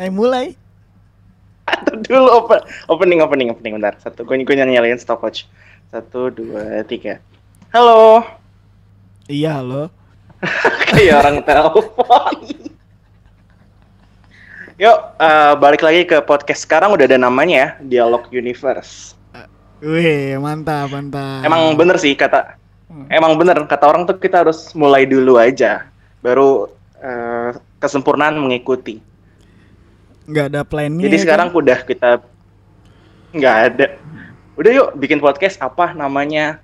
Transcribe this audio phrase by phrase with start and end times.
[0.00, 0.56] Eh mulai.
[1.68, 4.00] Satu dulu open, opening opening opening bentar.
[4.00, 5.44] Satu gue gue nyalain stopwatch.
[5.92, 7.20] Satu dua tiga.
[7.68, 8.24] Halo.
[9.28, 9.92] Iya halo.
[10.88, 12.34] Kayak orang telepon.
[14.80, 19.12] Yuk, eh, balik lagi ke podcast sekarang udah ada namanya ya, Dialog Universe.
[19.84, 21.44] Wih mantap mantap.
[21.44, 22.56] Emang bener sih kata,
[22.90, 23.06] Hmm.
[23.06, 25.84] emang bener kata orang tuh kita harus mulai dulu aja,
[26.24, 26.66] baru
[26.98, 28.98] eh, kesempurnaan mengikuti.
[30.28, 31.04] Nggak ada plannya.
[31.06, 31.24] Jadi kan?
[31.24, 32.10] sekarang udah kita
[33.32, 33.86] nggak ada.
[34.58, 36.60] Udah yuk bikin podcast apa namanya.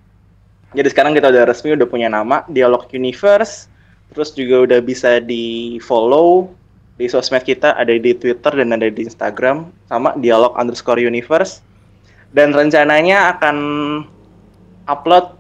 [0.77, 3.71] Jadi sekarang kita udah resmi udah punya nama Dialog Universe.
[4.13, 6.53] Terus juga udah bisa di follow
[6.97, 11.65] di sosmed kita ada di Twitter dan ada di Instagram sama Dialog underscore Universe.
[12.37, 13.57] Dan rencananya akan
[14.91, 15.33] upload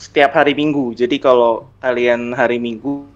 [0.00, 0.96] setiap hari Minggu.
[0.96, 3.11] Jadi kalau kalian hari Minggu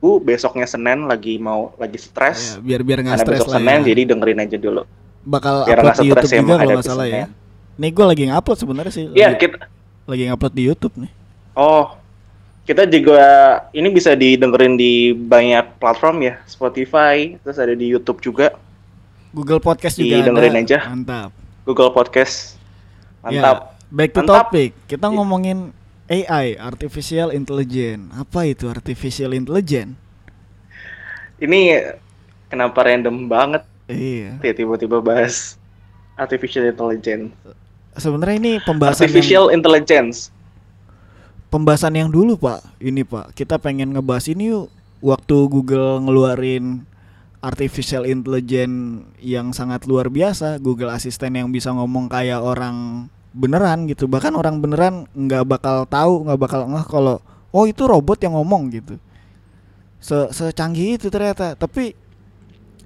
[0.00, 3.86] besoknya Senin lagi mau lagi stres, Ya, biar biar nggak stres besok lah Senin ya.
[3.86, 4.82] jadi dengerin aja dulu.
[5.20, 7.24] bakal biar upload di YouTube ya juga kalau nggak salah ya.
[7.76, 9.04] Nih gue lagi ngupload sebenarnya sih.
[9.10, 9.56] Iya, kita
[10.06, 11.10] lagi ngupload di YouTube nih.
[11.52, 11.92] Oh,
[12.62, 13.20] kita juga
[13.70, 18.56] ini bisa didengerin di banyak platform ya, Spotify, terus ada di YouTube juga,
[19.30, 20.60] Google Podcast juga Didengerin ada.
[20.60, 20.78] aja.
[20.88, 21.30] Mantap.
[21.62, 22.56] Google Podcast.
[23.20, 23.76] Mantap.
[23.76, 24.36] Ya, back to Mantap.
[24.48, 24.70] topic.
[24.86, 25.14] Kita Iya.
[25.14, 25.58] ngomongin
[26.10, 28.10] AI, artificial intelligence.
[28.12, 29.94] Apa itu artificial intelligence?
[31.38, 31.94] Ini
[32.50, 34.38] kenapa random banget Iya.
[34.42, 35.54] ya tiba-tiba bahas
[36.14, 37.30] artificial intelligence.
[37.94, 40.34] Sebenarnya ini pembahasan yang, Artificial intelligence.
[41.46, 42.62] pembahasan yang dulu, Pak.
[42.78, 43.34] Ini, Pak.
[43.34, 44.66] Kita pengen ngebahas ini yuk.
[45.00, 46.84] Waktu Google ngeluarin
[47.40, 54.10] artificial intelligence yang sangat luar biasa, Google Assistant yang bisa ngomong kayak orang beneran gitu.
[54.10, 57.16] Bahkan orang beneran nggak bakal tahu, nggak bakal ngeh kalau
[57.50, 58.94] oh itu robot yang ngomong gitu.
[60.00, 61.54] Se secanggih itu ternyata.
[61.54, 61.94] Tapi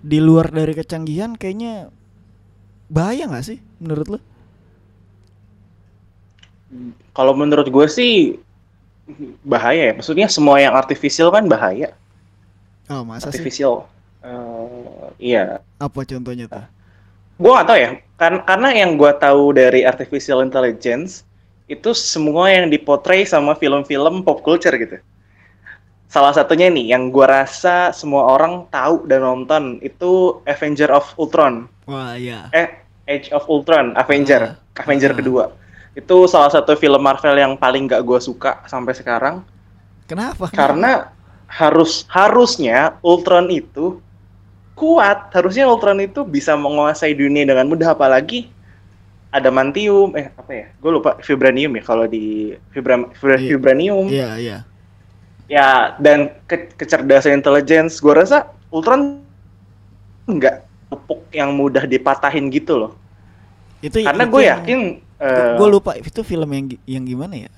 [0.04, 1.88] di luar dari kecanggihan kayaknya
[2.92, 4.20] bahaya nggak sih menurut lo?
[7.14, 8.12] Kalau menurut gue sih
[9.46, 9.94] bahaya ya.
[9.94, 11.94] Maksudnya semua yang artificial kan bahaya.
[12.90, 13.40] Oh masa sih?
[13.40, 13.86] Artificial.
[14.24, 15.62] Eh, iya.
[15.78, 16.66] Apa contohnya tuh?
[17.34, 21.26] gue gak tahu ya kan karena yang gue tahu dari artificial intelligence
[21.66, 25.00] itu semua yang dipotray sama film-film pop culture gitu
[26.06, 31.66] salah satunya nih yang gue rasa semua orang tahu dan nonton itu Avenger of Ultron
[31.90, 32.46] Wah iya.
[32.54, 32.70] eh
[33.10, 35.16] Age of Ultron Avenger Ah, Avenger ah.
[35.18, 35.44] kedua
[35.94, 39.42] itu salah satu film Marvel yang paling gak gue suka sampai sekarang
[40.10, 40.50] Kenapa?
[40.50, 41.10] karena
[41.46, 44.02] harus harusnya Ultron itu
[44.74, 48.50] kuat harusnya Ultron itu bisa menguasai dunia dengan mudah apalagi
[49.30, 53.48] ada mantium eh apa ya gue lupa vibranium ya kalau di vibra, vibra- Iya.
[53.50, 54.58] vibranium Iya iya.
[55.46, 55.68] ya
[55.98, 59.22] dan ke- kecerdasan intelligence gue rasa Ultron
[60.26, 60.56] nggak
[60.90, 62.92] pupuk yang mudah dipatahin gitu loh
[63.78, 64.80] Itu karena gue yang- yakin
[65.18, 67.52] eh, gue lupa itu film yang yang gimana ya?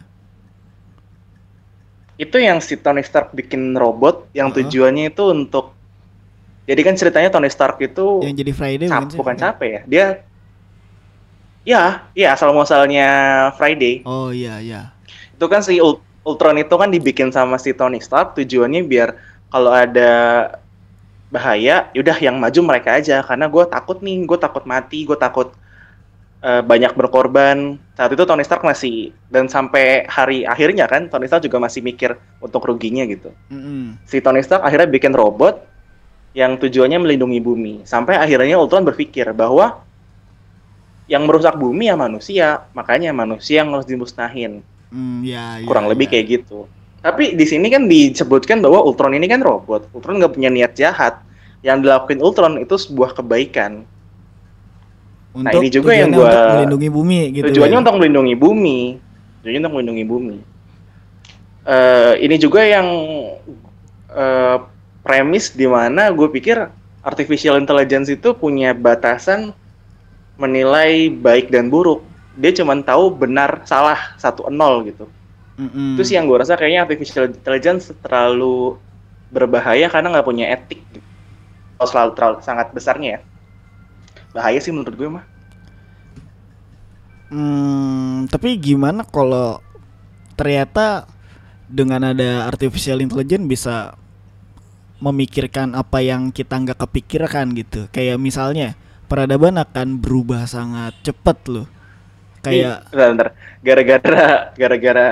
[2.16, 4.64] itu yang si Tony Stark bikin robot yang Heeh.
[4.64, 5.75] tujuannya itu untuk
[6.66, 9.82] jadi kan ceritanya Tony Stark itu Yang jadi Friday cap, bukan bukan capek ya?
[9.86, 10.06] Dia
[11.66, 11.82] ya
[12.14, 13.08] ya asal muasalnya
[13.54, 14.02] Friday.
[14.06, 14.82] Oh iya iya.
[15.36, 19.14] itu kan si Ul- Ultron itu kan dibikin sama si Tony Stark tujuannya biar
[19.46, 20.10] kalau ada
[21.30, 23.22] bahaya yaudah yang maju mereka aja.
[23.22, 25.54] Karena gue takut nih gue takut mati gue takut
[26.42, 27.78] eh, banyak berkorban.
[27.94, 32.14] Saat itu Tony Stark masih dan sampai hari akhirnya kan Tony Stark juga masih mikir
[32.42, 33.30] untuk ruginya gitu.
[33.52, 34.00] Mm-mm.
[34.02, 35.75] si Tony Stark akhirnya bikin robot
[36.36, 37.74] yang tujuannya melindungi bumi.
[37.88, 39.80] Sampai akhirnya Ultron berpikir bahwa
[41.08, 44.60] yang merusak bumi ya manusia, makanya manusia yang harus dimusnahin.
[44.92, 46.12] Mm, ya, ya, Kurang lebih ya.
[46.12, 46.68] kayak gitu.
[47.00, 49.88] Tapi di sini kan disebutkan bahwa Ultron ini kan robot.
[49.96, 51.24] Ultron nggak punya niat jahat.
[51.64, 53.88] Yang dilakuin Ultron itu sebuah kebaikan.
[55.32, 57.44] Untuk ini juga yang gua- untuk melindungi bumi gitu.
[57.48, 57.82] Tujuannya ya.
[57.82, 58.78] untuk melindungi bumi.
[59.40, 60.36] Tujuannya untuk melindungi bumi.
[61.64, 62.86] Eh, ini juga yang
[64.12, 64.56] eh,
[65.06, 66.66] premis di mana gue pikir
[67.06, 69.54] artificial intelligence itu punya batasan
[70.36, 72.02] menilai baik dan buruk.
[72.36, 75.06] Dia cuma tahu benar salah satu nol gitu.
[75.96, 78.76] Itu sih yang gue rasa kayaknya artificial intelligence terlalu
[79.32, 80.82] berbahaya karena nggak punya etik.
[80.92, 81.06] Gitu.
[81.80, 83.20] Kalau selalu terlalu sangat besarnya ya.
[84.36, 85.24] Bahaya sih menurut gue mah.
[87.32, 89.58] Hmm, tapi gimana kalau
[90.36, 91.08] ternyata
[91.66, 93.96] dengan ada artificial intelligence bisa
[94.98, 97.86] memikirkan apa yang kita nggak kepikirkan gitu.
[97.92, 98.74] Kayak misalnya
[99.06, 101.66] peradaban akan berubah sangat cepat loh.
[102.40, 103.34] Kayak bentar.
[103.60, 105.06] gara-gara gara-gara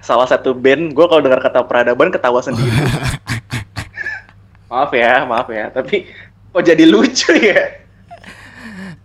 [0.00, 2.72] salah satu band gue kalau dengar kata peradaban ketawa sendiri
[4.72, 6.08] maaf ya maaf ya tapi
[6.54, 7.82] Oh jadi lucu ya?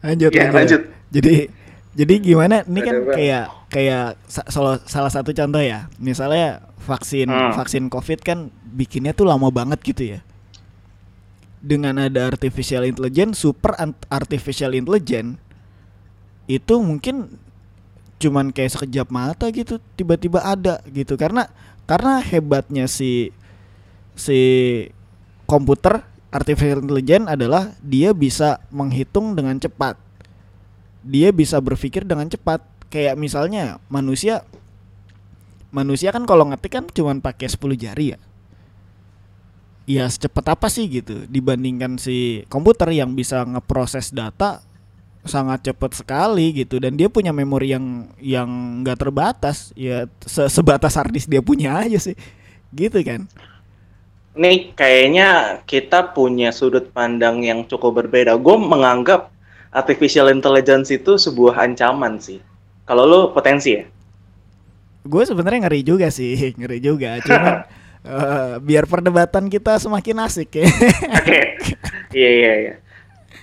[0.06, 0.54] Lanjut, Ya, lanjut.
[0.54, 0.81] lanjut.
[1.10, 1.50] Jadi
[1.98, 2.62] jadi gimana?
[2.62, 5.88] Ini kan kayak kayak sa- salah salah satu contoh ya.
[6.01, 7.54] Misalnya vaksin Hmm.
[7.54, 10.19] vaksin Covid kan bikinnya tuh lama banget gitu ya.
[11.60, 13.75] Dengan ada artificial intelligence, super
[14.10, 15.38] artificial intelligence
[16.50, 17.38] itu mungkin
[18.19, 21.48] cuman kayak sekejap mata gitu tiba-tiba ada gitu karena
[21.88, 23.31] karena hebatnya si
[24.18, 24.39] si
[25.48, 29.95] komputer artificial intelligence adalah dia bisa menghitung dengan cepat
[31.00, 32.60] dia bisa berpikir dengan cepat
[32.94, 34.46] kayak misalnya manusia
[35.78, 38.20] manusia kan kalau ngetik kan cuman pakai 10 jari ya
[39.90, 44.62] ya secepat apa sih gitu dibandingkan si komputer yang bisa ngeproses data
[45.26, 48.50] sangat cepat sekali gitu dan dia punya memori yang yang
[48.84, 52.18] nggak terbatas ya se- sebatas hard disk dia punya aja sih
[52.74, 53.26] gitu kan
[54.44, 55.28] Nih kayaknya
[55.72, 58.34] kita punya sudut pandang yang cukup berbeda.
[58.46, 59.22] Gue menganggap
[59.80, 62.40] artificial intelligence itu sebuah ancaman sih.
[62.90, 63.86] Kalau lu potensi ya?
[65.00, 67.64] gue sebenarnya ngeri juga sih ngeri juga cuman
[68.04, 70.68] eh, biar perdebatan kita semakin asik ya
[71.18, 71.42] Oke.
[72.12, 72.74] Iya iya iya.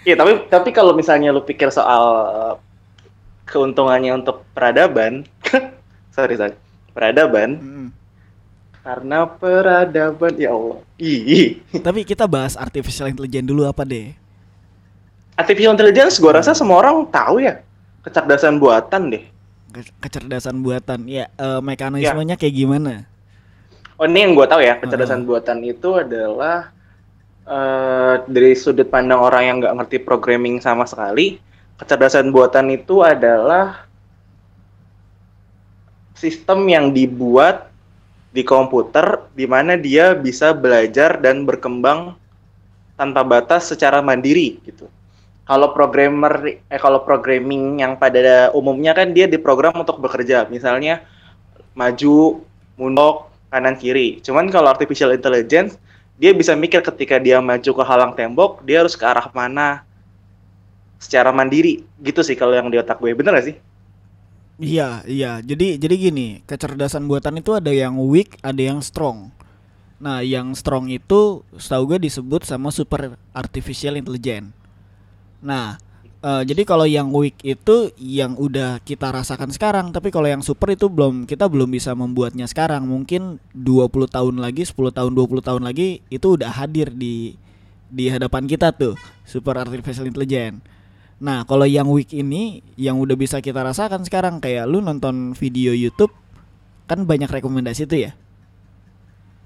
[0.05, 2.55] Iya tapi tapi kalau misalnya lu pikir soal uh,
[3.43, 5.23] keuntungannya untuk peradaban,
[6.15, 6.55] sorry sorry,
[6.93, 7.89] peradaban Mm.
[8.83, 10.79] karena peradaban ya Allah.
[10.99, 11.59] Ih.
[11.81, 14.15] tapi kita bahas artificial intelligence dulu apa deh
[15.35, 17.59] Artificial intelligence gue rasa semua orang tahu ya
[18.03, 19.25] kecerdasan buatan deh.
[19.77, 23.05] Ke- kecerdasan buatan ya eh, mekanismenya kayak gimana
[23.97, 26.69] Oh ini yang gue tahu ya kecerdasan buatan itu adalah
[27.49, 31.41] eh, dari sudut pandang orang yang nggak ngerti programming sama sekali.
[31.81, 33.89] Kecerdasan buatan itu adalah
[36.17, 37.73] sistem yang dibuat
[38.33, 42.17] di komputer di mana dia bisa belajar dan berkembang
[43.01, 44.89] tanpa batas secara mandiri gitu.
[45.47, 51.07] Kalau programmer eh kalau programming yang pada umumnya kan dia diprogram untuk bekerja, misalnya
[51.79, 52.43] maju,
[52.75, 54.19] mundur, kanan kiri.
[54.27, 55.79] Cuman kalau artificial intelligence
[56.19, 59.87] dia bisa mikir ketika dia maju ke halang tembok, dia harus ke arah mana
[60.99, 61.87] secara mandiri.
[62.03, 63.15] Gitu sih kalau yang di otak gue.
[63.15, 63.57] Bener gak sih?
[64.61, 69.33] iya iya jadi jadi gini kecerdasan buatan itu ada yang weak ada yang strong
[69.97, 74.53] nah yang strong itu setahu gue disebut sama super artificial intelligence
[75.41, 75.81] nah
[76.25, 80.73] eh, jadi kalau yang weak itu yang udah kita rasakan sekarang tapi kalau yang super
[80.73, 85.63] itu belum kita belum bisa membuatnya sekarang mungkin 20 tahun lagi 10 tahun 20 tahun
[85.65, 87.37] lagi itu udah hadir di
[87.87, 90.77] di hadapan kita tuh super artificial intelligence
[91.17, 95.73] Nah, kalau yang week ini yang udah bisa kita rasakan sekarang kayak lu nonton video
[95.73, 96.13] YouTube
[96.85, 98.13] kan banyak rekomendasi tuh ya.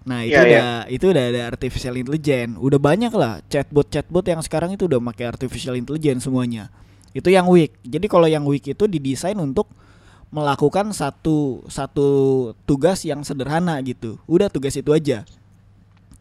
[0.01, 0.49] Nah, itu Iya, iya.
[0.49, 2.57] udah itu udah ada artificial intelligence.
[2.57, 6.73] Udah banyak lah chatbot-chatbot yang sekarang itu udah pakai artificial intelligence semuanya.
[7.13, 7.77] Itu yang week.
[7.85, 9.69] Jadi kalau yang week itu didesain untuk
[10.31, 12.09] melakukan satu satu
[12.65, 14.17] tugas yang sederhana gitu.
[14.31, 15.27] Udah tugas itu aja.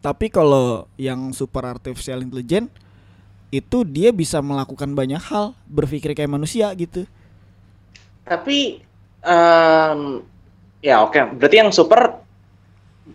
[0.00, 2.72] Tapi kalau yang super artificial intelligence
[3.50, 7.04] itu dia bisa melakukan banyak hal, berpikir kayak manusia gitu.
[8.24, 8.80] Tapi
[9.24, 10.00] em,
[10.80, 12.22] ya oke, berarti yang super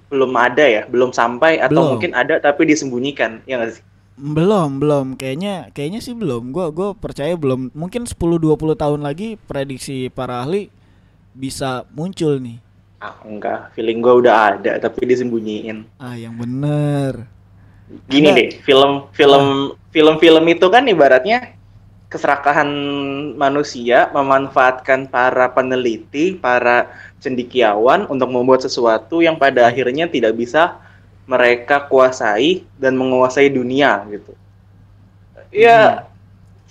[0.09, 1.89] belum ada ya, belum sampai atau Belum.
[1.97, 3.83] mungkin ada tapi disembunyikan, ya nggak sih?
[4.15, 5.05] Belum, belum.
[5.19, 6.55] Kayaknya kayaknya sih belum.
[6.55, 7.75] Gua gua percaya belum.
[7.75, 10.71] Mungkin 10 20 tahun lagi prediksi para ahli
[11.35, 12.63] bisa muncul nih.
[13.03, 15.83] Ah, enggak, feeling gue udah ada tapi disembunyiin.
[15.99, 17.27] Ah, yang bener.
[18.07, 19.45] Gini Ada- deh, film film
[19.91, 21.54] film-film itu kan ibaratnya
[22.15, 22.69] keserakahan
[23.35, 26.87] manusia memanfaatkan para peneliti, para
[27.19, 30.79] cendikiawan untuk membuat sesuatu yang pada akhirnya tidak bisa
[31.27, 34.31] mereka kuasai dan menguasai dunia gitu.
[35.51, 36.07] Ya,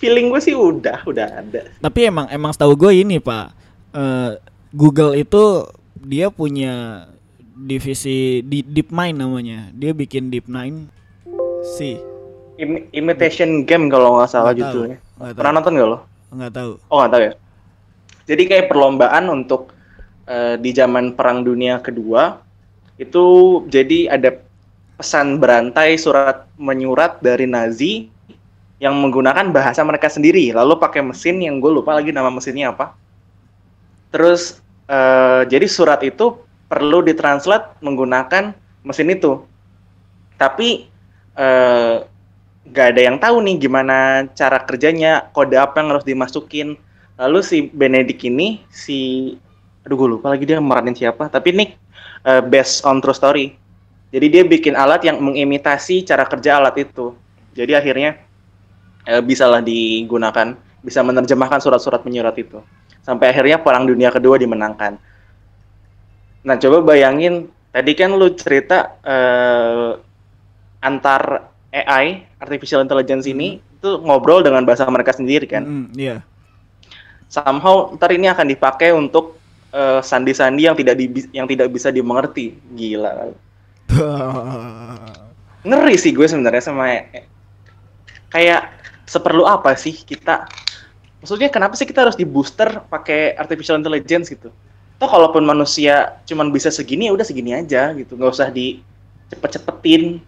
[0.01, 1.61] feeling gue sih udah, udah ada.
[1.77, 3.47] Tapi emang emang setahu gue ini, Pak.
[3.93, 4.31] Eh,
[4.73, 5.69] Google itu
[6.01, 7.05] dia punya
[7.55, 9.69] divisi di DeepMind namanya.
[9.71, 10.89] Dia bikin DeepMind
[11.77, 12.01] sih.
[12.55, 14.97] Im- imitation game kalau nggak salah tahu, judulnya.
[15.19, 15.39] Nggak tahu.
[15.39, 15.99] Pernah nonton nggak lo?
[16.35, 16.71] Nggak tahu.
[16.91, 17.33] Oh nggak tahu ya.
[18.25, 19.71] Jadi kayak perlombaan untuk
[20.25, 22.41] eh, di zaman Perang Dunia Kedua
[22.97, 23.25] itu
[23.67, 24.39] jadi ada
[24.95, 28.07] pesan berantai surat menyurat dari Nazi
[28.79, 32.95] yang menggunakan bahasa mereka sendiri lalu pakai mesin yang gue lupa lagi nama mesinnya apa.
[34.11, 39.43] Terus eh, jadi surat itu perlu ditranslate menggunakan mesin itu.
[40.35, 40.87] Tapi
[41.35, 41.97] eh,
[42.65, 46.73] nggak ada yang tahu nih gimana cara kerjanya, kode apa yang harus dimasukin.
[47.15, 49.31] Lalu si Benedict ini, si,
[49.87, 51.65] aduh gue lupa lagi dia meranin siapa, tapi ini
[52.25, 53.55] eh, based on true story.
[54.11, 57.15] Jadi dia bikin alat yang mengimitasi cara kerja alat itu.
[57.55, 58.19] Jadi akhirnya
[59.07, 62.59] eh, bisalah digunakan, bisa menerjemahkan surat-surat menyurat itu.
[63.05, 64.97] Sampai akhirnya perang dunia kedua dimenangkan.
[66.45, 69.95] Nah, coba bayangin tadi kan lu cerita eh,
[70.83, 75.63] antar AI, artificial intelligence ini itu ngobrol dengan bahasa mereka sendiri kan.
[75.67, 76.17] Mm, Iya.
[77.27, 79.35] Somehow ntar ini akan dipakai untuk
[79.75, 82.55] eh, sandi-sandi yang tidak di, yang tidak bisa dimengerti.
[82.73, 83.35] Gila.
[85.67, 87.11] Ngeri sih gue sebenarnya sama
[88.31, 88.61] kayak
[89.05, 90.49] seperlu apa sih kita
[91.21, 94.53] maksudnya kenapa sih kita harus di booster pakai artificial intelligence gitu
[94.99, 98.81] toh kalaupun manusia cuman bisa segini ya udah segini aja gitu nggak usah di
[99.33, 100.21] cepet-cepetin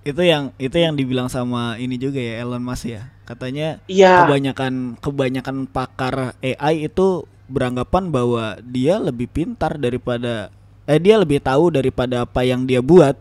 [0.00, 3.12] itu yang itu yang dibilang sama ini juga ya Elon Musk ya.
[3.28, 10.48] Katanya iya kebanyakan kebanyakan pakar AI itu beranggapan bahwa dia lebih pintar daripada
[10.88, 13.14] eh dia lebih tahu daripada apa yang dia buat.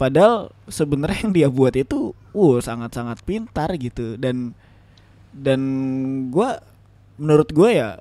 [0.00, 4.56] Padahal sebenarnya yang dia buat itu uh sangat-sangat pintar gitu dan
[5.36, 5.60] dan
[6.32, 6.64] gua
[7.20, 8.00] menurut gue ya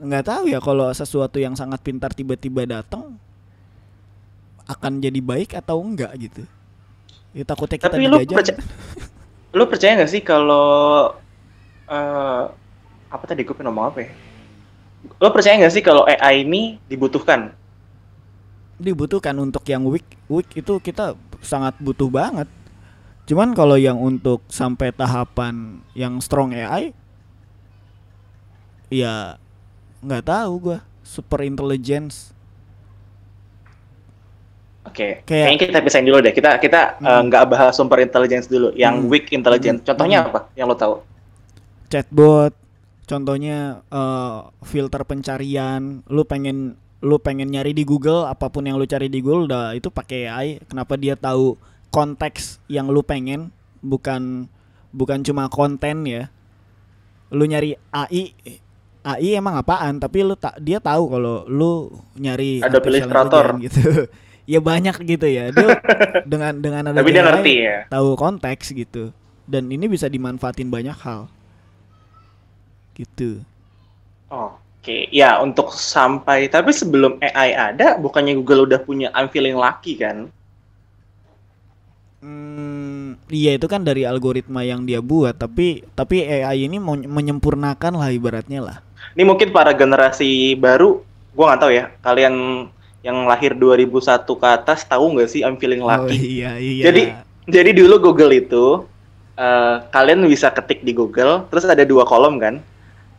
[0.00, 3.20] nggak tahu ya kalau sesuatu yang sangat pintar tiba-tiba datang
[4.64, 6.42] akan jadi baik atau enggak gitu.
[7.36, 8.58] Ya takutnya kita tapi lu percaya
[9.54, 11.14] lu percaya nggak sih kalau
[11.86, 12.44] eh
[13.10, 14.10] apa tadi gue ngomong apa ya?
[15.20, 17.54] Lu percaya nggak sih kalau AI ini dibutuhkan?
[18.80, 22.50] Dibutuhkan untuk yang weak weak itu kita sangat butuh banget.
[23.24, 26.90] Cuman kalau yang untuk sampai tahapan yang strong AI
[28.90, 29.38] ya
[30.02, 30.78] nggak tahu gua.
[31.04, 32.33] Super intelligence
[34.84, 36.30] Oke, Kayak- kayaknya kita pisahin dulu deh.
[36.30, 37.26] Kita kita eh, Hmm.
[37.26, 39.08] nggak bahas super intelligence dulu, yang Hmm.
[39.08, 39.80] weak intelligence.
[39.80, 39.88] Hmm.
[39.88, 40.28] Contohnya Hmm.
[40.28, 40.40] apa?
[40.54, 40.94] Yang lo tahu?
[41.86, 42.50] chatbot
[43.04, 48.82] contohnya eh, filter pencarian lu pengen lu pengen nyari di Google apa pun yang lu
[48.84, 51.54] cari di Google udah itu pakai AI kenapa dia tahu
[51.90, 54.48] konteks yang lu pengen bukan
[54.90, 56.32] bukan cuma konten ya
[57.28, 58.32] lu nyari AI
[59.04, 63.54] AI emang apaan tapi lu tak dia tahu kalau lu nyari Illustrator.
[63.54, 63.82] intelligence gitu
[64.52, 65.70] ya banyak gitu ya dia
[66.30, 67.76] dengan dengan ada Tapi dia ngerti ya.
[67.92, 69.12] tahu konteks gitu
[69.48, 71.28] dan ini bisa dimanfaatin banyak hal
[72.94, 73.44] gitu
[74.38, 79.92] Oke, ya untuk sampai tapi sebelum AI ada, bukannya Google udah punya I'm feeling lucky
[80.02, 80.18] kan?
[82.24, 87.92] Hmm, iya itu kan dari algoritma yang dia buat tapi tapi AI ini mau menyempurnakan
[88.00, 88.76] lah ibaratnya lah
[89.14, 91.02] Ini mungkin para generasi baru,
[91.34, 91.84] gua nggak tahu ya.
[92.02, 92.34] Kalian
[93.04, 96.16] yang lahir 2001 ke atas tahu nggak sih I'm feeling oh lucky?
[96.40, 97.02] iya iya Jadi
[97.44, 98.88] jadi dulu Google itu
[99.36, 102.56] eh, kalian bisa ketik di Google, terus ada dua kolom kan,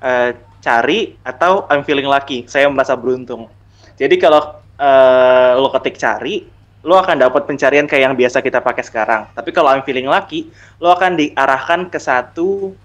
[0.06, 2.46] Eh, cari atau I'm feeling lucky.
[2.46, 3.50] Saya merasa beruntung.
[3.98, 4.42] Jadi kalau
[4.78, 6.46] eh, lo ketik cari,
[6.86, 9.26] lo akan dapat pencarian kayak yang biasa kita pakai sekarang.
[9.34, 12.78] Tapi kalau I'm feeling lucky, lo akan diarahkan ke satu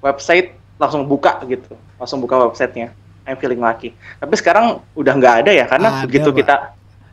[0.00, 2.94] website langsung buka gitu, langsung buka websitenya.
[3.28, 3.92] I'm feeling lucky.
[4.16, 6.36] Tapi sekarang udah nggak ada ya, karena Ada, begitu Pak.
[6.40, 6.54] kita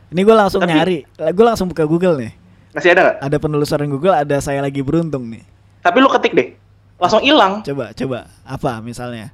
[0.06, 0.98] ini gue langsung Tapi- nyari.
[1.34, 2.32] Gue langsung buka Google nih.
[2.72, 3.16] Masih ada nggak?
[3.20, 5.44] ada penelusuran Google ada saya lagi beruntung nih.
[5.80, 6.48] Tapi lo ketik deh,
[6.96, 7.60] langsung hilang.
[7.60, 8.18] coba coba.
[8.42, 9.32] Apa misalnya?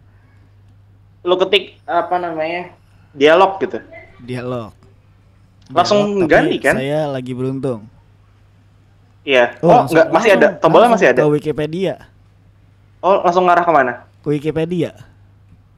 [1.22, 2.74] Lo ketik apa namanya
[3.12, 3.78] dialog gitu.
[4.18, 4.74] Dialog.
[5.70, 6.74] Langsung Dialog, tapi ganti, kan?
[6.76, 7.86] saya lagi beruntung.
[9.22, 9.54] Iya.
[9.62, 10.38] Oh, langsung- enggak masih ada?
[10.42, 11.20] Langsung- tombolnya langsung masih ada?
[11.22, 11.94] ke Wikipedia.
[13.02, 13.92] Oh langsung ngarah ke mana?
[14.22, 14.90] Ke Wikipedia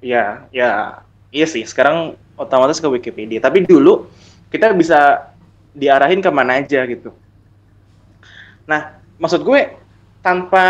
[0.04, 0.68] iya ya
[1.32, 1.64] iya sih.
[1.64, 1.96] Sekarang
[2.36, 3.40] otomatis ke Wikipedia.
[3.40, 4.04] Tapi dulu
[4.52, 5.24] kita bisa
[5.72, 7.10] diarahin ke mana aja gitu.
[8.68, 9.60] Nah maksud gue
[10.20, 10.66] tanpa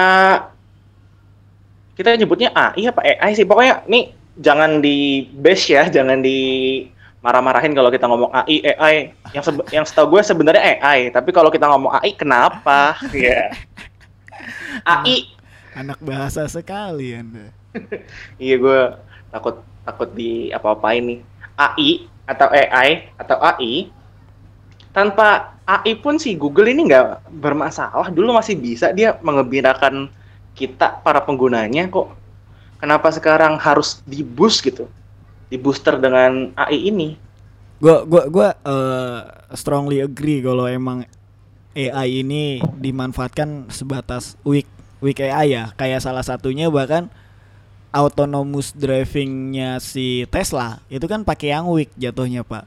[1.94, 3.46] kita nyebutnya AI apa AI sih?
[3.46, 6.38] Pokoknya nih jangan di bash ya jangan di
[7.22, 8.94] marah-marahin kalau kita ngomong AI AI
[9.32, 12.98] yang sebe- yang setahu gue sebenarnya AI tapi kalau kita ngomong AI kenapa?
[13.14, 13.48] Ya
[14.84, 15.30] AI
[15.74, 17.54] anak bahasa sekali anda.
[18.42, 18.80] Iya gue
[19.34, 21.20] takut takut di apa-apain nih.
[21.58, 23.90] AI atau AI atau AI
[24.94, 28.14] tanpa AI pun sih Google ini nggak bermasalah.
[28.14, 30.06] Dulu masih bisa dia mengembirakan
[30.54, 32.14] kita para penggunanya kok.
[32.78, 34.86] Kenapa sekarang harus di boost gitu?
[35.50, 37.08] Di booster dengan AI ini.
[37.82, 39.20] Gua gua gua eh,
[39.58, 41.02] strongly agree kalau emang
[41.74, 44.70] AI ini dimanfaatkan sebatas weak
[45.02, 45.64] weak AI ya.
[45.74, 47.10] Kayak salah satunya bahkan
[47.94, 52.66] autonomous drivingnya si Tesla itu kan pakai yang weak jatuhnya pak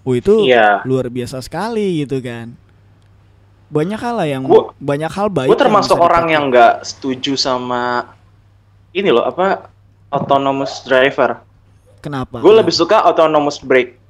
[0.00, 0.80] Wah itu Iya.
[0.82, 2.56] luar biasa sekali gitu kan
[3.68, 6.32] banyak hal lah yang Gua- banyak hal baik gue termasuk orang dipakai.
[6.32, 8.08] yang nggak setuju sama
[8.90, 9.68] ini loh apa
[10.08, 11.36] autonomous driver
[12.00, 14.00] kenapa Gue lebih suka autonomous brake.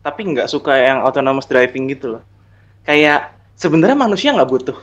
[0.00, 2.22] Tapi nggak suka yang autonomous driving gitu loh.
[2.82, 4.78] Kayak sebenarnya manusia nggak butuh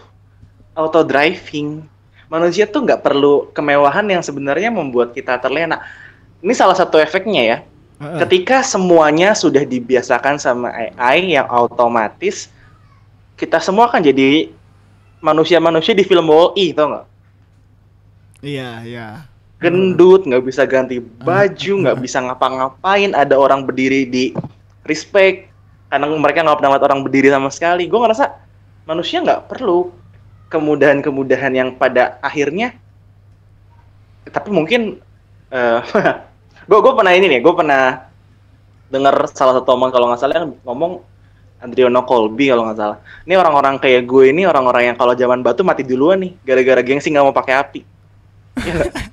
[0.73, 1.83] auto driving.
[2.29, 5.81] Manusia tuh nggak perlu kemewahan yang sebenarnya membuat kita terlena.
[6.45, 7.57] Ini salah satu efeknya ya.
[7.99, 12.47] Ketika semuanya sudah dibiasakan sama AI yang otomatis,
[13.35, 14.47] kita semua akan jadi
[15.19, 17.07] manusia-manusia di film Wall-E, tau nggak?
[18.39, 19.07] Iya, iya.
[19.59, 23.11] Gendut, nggak bisa ganti baju, nggak bisa ngapa-ngapain.
[23.11, 24.31] Ada orang berdiri di
[24.87, 25.51] respect,
[25.91, 27.83] karena mereka nggak pernah lihat orang berdiri sama sekali.
[27.91, 28.31] Gue ngerasa
[28.87, 29.91] manusia nggak perlu
[30.49, 32.73] kemudahan-kemudahan yang pada akhirnya,
[34.29, 34.97] tapi mungkin
[36.69, 38.09] gue gue pernah ini nih, gue pernah
[38.89, 41.05] dengar salah satu omong kalau nggak salah yang ngomong
[41.61, 42.97] Andriono Colby kalau nggak salah.
[43.27, 47.11] Ini orang-orang kayak gue ini orang-orang yang kalau zaman batu mati duluan nih, gara-gara gengsi
[47.13, 47.81] nggak mau pakai api.
[48.65, 48.73] Iya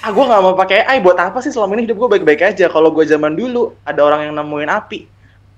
[0.00, 2.72] ah gue nggak mau pakai AI buat apa sih selama ini hidup gue baik-baik aja.
[2.72, 5.04] Kalau gue zaman dulu ada orang yang nemuin api,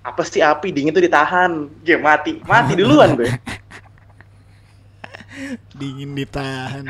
[0.03, 3.31] apa sih api dingin tuh ditahan, dia mati, mati duluan gue.
[5.77, 6.85] Dingin ditahan.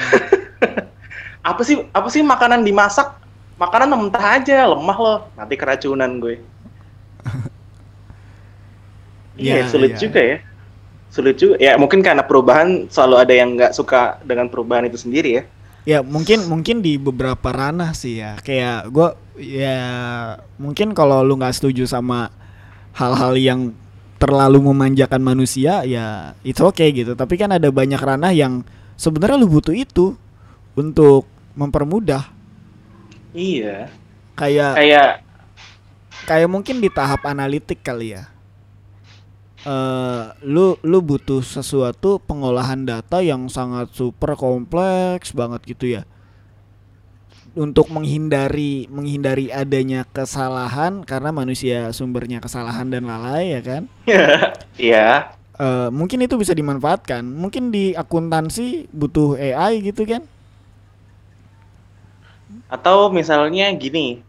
[1.50, 3.18] apa sih apa sih makanan dimasak?
[3.58, 5.18] Makanan mentah aja lemah loh.
[5.38, 6.36] Nanti keracunan gue.
[9.32, 10.00] Iya Iya, sulit iya.
[10.00, 10.38] juga ya.
[11.08, 11.56] Sulit juga.
[11.56, 15.44] Ya mungkin karena perubahan selalu ada yang nggak suka dengan perubahan itu sendiri ya.
[15.82, 18.36] Ya mungkin mungkin di beberapa ranah sih ya.
[18.44, 19.08] Kayak gue
[19.40, 19.80] ya
[20.60, 22.28] mungkin kalau lu nggak setuju sama
[22.92, 23.60] hal-hal yang
[24.22, 27.18] terlalu memanjakan manusia ya it's okay gitu.
[27.18, 28.62] Tapi kan ada banyak ranah yang
[28.94, 30.14] sebenarnya lu butuh itu
[30.78, 31.26] untuk
[31.58, 32.30] mempermudah.
[33.34, 33.90] Iya.
[34.38, 35.10] Kayak kayak
[36.30, 38.30] kayak mungkin di tahap analitik kali ya.
[39.66, 46.06] Eh lu lu butuh sesuatu pengolahan data yang sangat super kompleks banget gitu ya
[47.52, 53.82] untuk menghindari menghindari adanya kesalahan karena manusia sumbernya kesalahan dan lalai ya kan?
[54.80, 55.36] Iya.
[55.60, 57.22] Eh mungkin itu bisa dimanfaatkan.
[57.22, 60.24] Mungkin di akuntansi butuh AI gitu kan?
[62.72, 64.24] Atau misalnya gini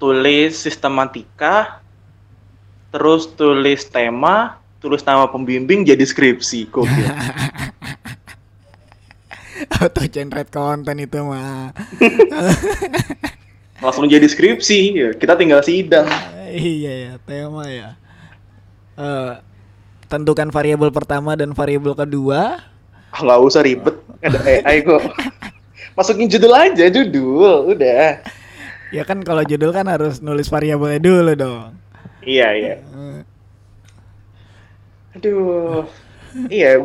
[0.00, 1.78] tulis sistematika
[2.90, 7.06] terus tulis tema tulis nama pembimbing jadi skripsi gokil
[9.80, 11.72] auto generate konten itu mah.
[13.84, 16.04] Langsung jadi skripsi ya, kita tinggal sidang.
[16.52, 17.96] Iya ya tema ya.
[19.00, 19.32] Eh
[20.10, 22.60] tentukan variabel pertama dan variabel kedua.
[23.10, 23.96] Ah, nggak usah ribet.
[24.20, 25.00] Ada AI kok.
[25.96, 28.20] Masukin judul aja judul udah.
[28.92, 31.72] Ya kan kalau judul kan harus nulis variabelnya dulu dong.
[32.20, 32.74] Iya iya.
[32.84, 33.20] Eh,
[35.16, 35.88] aduh.
[36.52, 36.84] Iya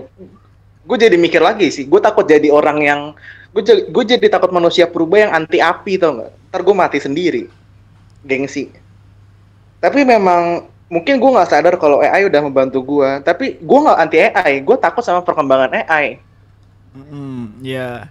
[0.86, 1.86] gue jadi mikir lagi sih.
[1.89, 3.02] Gue takut jadi orang yang
[3.52, 6.32] gue jadi, gue jadi takut manusia purba yang anti api tau nggak?
[6.54, 7.43] Ntar gue mati sendiri.
[8.26, 8.69] Gengsi.
[9.82, 14.17] Tapi memang mungkin gue nggak sadar kalau AI udah membantu gue tapi gue nggak anti
[14.21, 16.21] AI gue takut sama perkembangan AI
[16.93, 18.06] mm, ya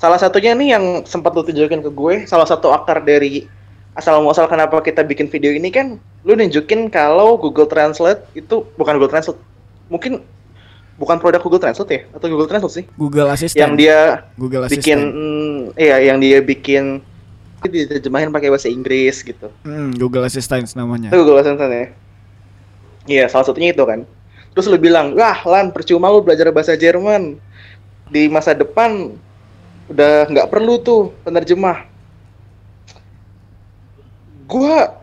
[0.00, 3.46] Salah satunya nih yang sempat lu tunjukin ke gue, salah satu akar dari
[3.94, 8.96] asal muasal kenapa kita bikin video ini kan, lu nunjukin kalau Google Translate itu bukan
[8.96, 9.40] Google Translate,
[9.92, 10.24] mungkin
[10.94, 14.78] bukan produk Google Translate ya, atau Google Translate sih, Google Assistant yang dia Google bikin,
[14.78, 15.02] Assistant
[15.80, 17.02] iya, yang dia bikin
[17.64, 19.48] diterjemahin pakai bahasa Inggris gitu.
[19.64, 21.86] Hmm, Google Assistant namanya Itu Google Assistant ya.
[23.04, 24.04] Iya, salah satunya itu kan.
[24.56, 27.36] Terus lu bilang, wah Lan, percuma lu belajar bahasa Jerman.
[28.08, 29.12] Di masa depan
[29.90, 31.84] udah nggak perlu tuh penerjemah.
[34.44, 35.00] Gua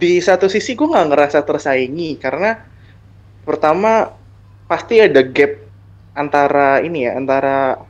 [0.00, 2.60] di satu sisi gua nggak ngerasa tersaingi karena
[3.46, 4.14] pertama
[4.70, 5.58] pasti ada gap
[6.14, 7.82] antara ini ya antara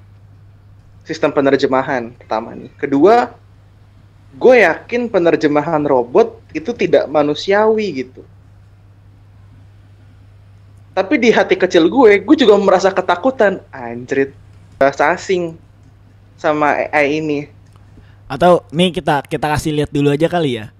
[1.04, 2.72] sistem penerjemahan pertama nih.
[2.80, 3.28] Kedua,
[4.40, 8.24] gue yakin penerjemahan robot itu tidak manusiawi gitu.
[10.96, 13.60] Tapi di hati kecil gue, gue juga merasa ketakutan.
[13.68, 14.32] Anjrit,
[14.80, 15.60] bahasa asing
[16.40, 17.40] sama AI ini.
[18.30, 20.70] atau nih kita kita kasih lihat dulu aja kali ya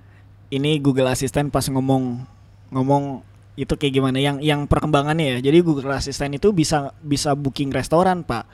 [0.55, 2.23] ini Google Assistant pas ngomong
[2.71, 3.27] ngomong
[3.61, 4.17] itu kayak gimana?
[4.17, 5.53] Yang yang perkembangannya ya.
[5.53, 8.49] Jadi Google Assistant itu bisa bisa booking restoran pak.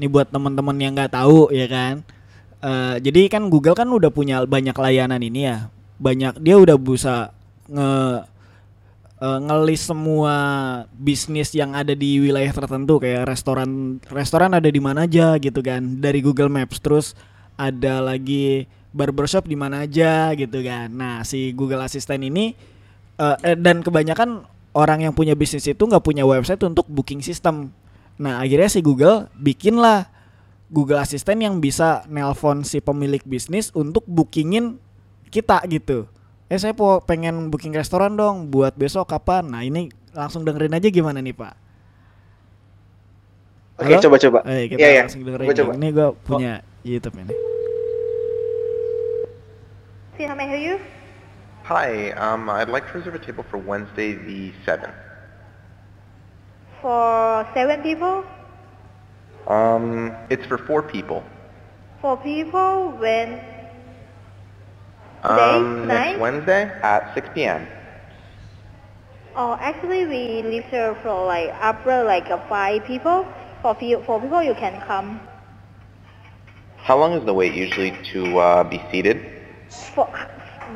[0.00, 2.00] Ini buat teman-teman yang nggak tahu ya kan?
[2.64, 5.68] Eh, jadi kan Google kan udah punya banyak layanan ini ya.
[6.00, 7.36] Banyak dia udah bisa
[7.68, 7.90] nge
[9.20, 10.34] eh, ngelis semua
[10.96, 12.96] bisnis yang ada di wilayah tertentu.
[12.96, 16.00] Kayak restoran restoran ada di mana aja gitu kan.
[16.00, 16.80] Dari Google Maps.
[16.80, 17.12] Terus
[17.56, 20.88] ada lagi barbershop di mana aja gitu kan.
[20.88, 22.56] Nah si Google Assistant ini
[23.16, 24.44] eh, eh, dan kebanyakan
[24.76, 27.72] orang yang punya bisnis itu nggak punya website untuk booking system
[28.16, 30.08] nah akhirnya si Google bikinlah
[30.66, 34.80] Google Assistant yang bisa nelpon si pemilik bisnis untuk bookingin
[35.28, 36.08] kita gitu
[36.46, 40.88] eh saya po pengen booking restoran dong buat besok kapan nah ini langsung dengerin aja
[40.88, 41.54] gimana nih pak
[43.76, 44.40] Oke, coba-coba.
[44.48, 45.00] Eh, kita Iya, iya.
[45.04, 45.44] langsung dengerin.
[45.44, 45.60] Gua ya.
[45.60, 45.72] coba.
[45.76, 47.32] Ini gue punya YouTube ini.
[50.16, 50.95] See how may I help you?
[51.66, 54.94] Hi, um, I'd like to reserve a table for Wednesday the 7th.
[56.80, 58.22] For seven people?
[59.48, 61.24] Um, it's for four people.
[62.00, 63.40] Four people when
[65.24, 67.66] Um, next Wednesday at 6 p.m.
[69.34, 73.26] Oh, actually we reserve for like upper like uh, five people.
[73.62, 75.18] For few, four people you can come.
[76.76, 79.18] How long is the wait usually to uh, be seated?
[79.96, 80.08] For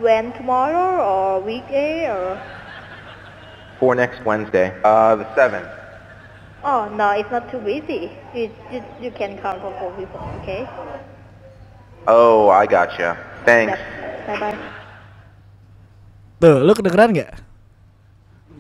[0.00, 2.40] when tomorrow or weekday or?
[3.78, 5.68] For next Wednesday, uh, the 7th.
[6.60, 8.12] Oh no, it's not too busy.
[8.36, 10.20] You you, you can come for four people.
[10.44, 10.68] Okay.
[12.04, 13.16] Oh, I gotcha.
[13.48, 13.80] Thanks.
[14.28, 14.58] Bye bye.
[16.36, 17.32] Tuh, lu kedengeran nggak?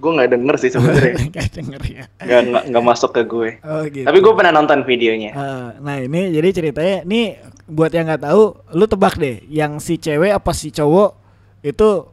[0.00, 1.12] Gue nggak denger sih sebenarnya.
[1.28, 2.04] Nggak denger ya.
[2.24, 3.50] Nggak nggak nggak masuk ke gue.
[3.60, 4.08] Oh gitu.
[4.08, 5.36] Tapi gue pernah nonton videonya.
[5.36, 7.36] Eh, nah ini jadi ceritanya nih
[7.68, 11.19] buat yang nggak tahu, lu tebak deh, yang si cewek apa si cowok
[11.60, 12.08] itu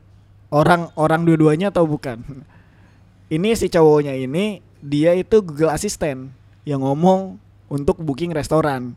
[0.52, 2.22] orang orang dua-duanya atau bukan?
[3.28, 6.32] Ini si cowoknya ini dia itu Google Assistant
[6.64, 7.36] yang ngomong
[7.68, 8.96] untuk booking restoran.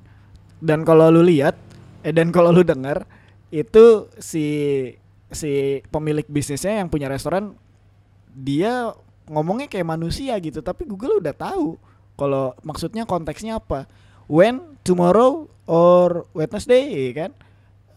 [0.63, 1.59] Dan kalau lu lihat,
[2.07, 3.11] eh dan kalau lu dengar
[3.51, 4.47] itu si
[5.35, 7.59] si pemilik bisnisnya yang punya restoran
[8.31, 8.95] dia
[9.27, 11.75] ngomongnya kayak manusia gitu tapi Google udah tahu
[12.15, 13.91] kalau maksudnya konteksnya apa
[14.31, 17.35] when tomorrow or Wednesday kan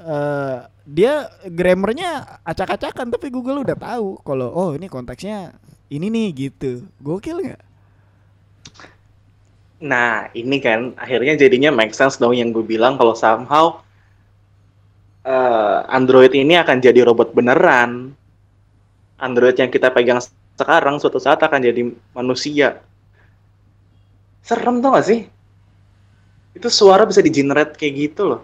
[0.03, 5.56] Eh, dia grammarnya acak-acakan tapi Google udah tahu kalau oh ini konteksnya
[5.88, 7.74] ini nih gitu gokil nggak
[9.84, 13.84] Nah, ini kan akhirnya jadinya make sense dong yang gue bilang kalau somehow
[15.28, 18.15] eh, Android ini akan jadi robot beneran.
[19.19, 20.24] Android yang kita pegang
[20.56, 22.80] sekarang suatu saat akan jadi manusia.
[24.39, 25.28] Serem tau gak sih?
[26.56, 28.41] Itu suara bisa di-generate kayak gitu loh.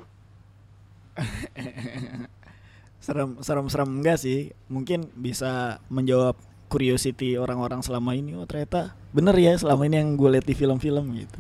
[3.10, 4.54] Serem serem serem enggak sih.
[4.70, 6.38] Mungkin bisa menjawab
[6.70, 11.06] curiosity orang-orang selama ini oh ternyata bener ya selama ini yang gue lihat di film-film
[11.18, 11.40] gitu.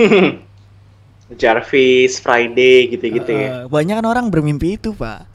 [1.40, 3.64] Jarvis, Friday gitu-gitu ya.
[3.64, 5.28] Eh, banyak kan orang bermimpi itu pak.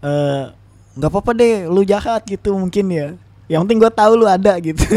[0.00, 0.44] Eh,
[0.96, 3.08] nggak apa-apa deh lu jahat gitu mungkin ya.
[3.48, 4.80] Yang penting gue tahu lu ada gitu.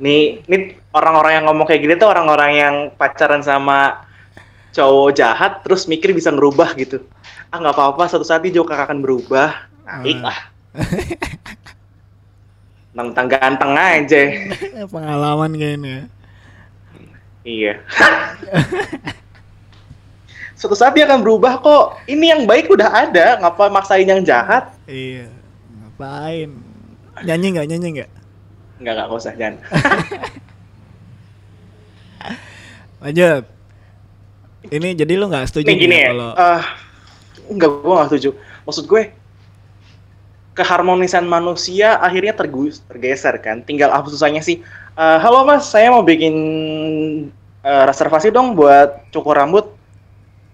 [0.00, 4.08] Nih, nih orang-orang yang ngomong kayak gini tuh orang-orang yang pacaran sama
[4.72, 7.04] cowok jahat terus mikir bisa ngerubah gitu.
[7.50, 9.66] Ah nggak apa-apa, suatu saat dia juga akan berubah.
[9.86, 10.22] Nah, Hmm.
[10.22, 10.38] ah.
[12.90, 14.22] Tentang ganteng aja.
[14.94, 16.06] pengalaman kayaknya
[17.40, 17.80] iya.
[20.54, 21.96] suatu saat dia akan berubah kok.
[22.04, 24.68] Ini yang baik udah ada, ngapa maksain yang jahat?
[24.84, 25.26] iya
[25.80, 26.50] ngapain
[27.24, 28.10] nyanyi nggak nyanyi nggak
[28.80, 29.54] Enggak, enggak usah, jangan.
[33.00, 33.44] lanjut
[34.68, 36.62] ini jadi lu nggak setuju Nih gini nggak ya, kalau eh,
[37.50, 38.30] enggak, gue gak setuju.
[38.64, 39.02] Maksud gue,
[40.54, 43.62] keharmonisan manusia akhirnya tergus, tergeser kan.
[43.66, 44.62] Tinggal apa susahnya sih?
[44.98, 46.34] Eh, Halo mas, saya mau bikin
[47.62, 49.66] eh, reservasi dong buat cukur rambut.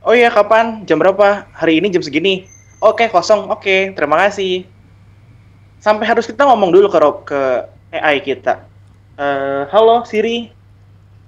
[0.06, 0.86] Oh iya, kapan?
[0.86, 1.50] Jam berapa?
[1.50, 2.46] Hari ini jam segini.
[2.78, 3.50] Oke, kosong.
[3.50, 4.62] Oke, terima kasih.
[5.82, 7.40] Sampai harus kita ngomong dulu ke, ke
[7.90, 8.62] AI kita.
[9.16, 10.52] Eh, halo Siri.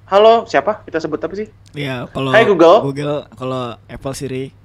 [0.08, 0.84] Halo, siapa?
[0.88, 1.48] Kita sebut apa sih?
[1.76, 2.80] ya kalau Hai, Google.
[2.80, 4.56] Google kalau Apple Siri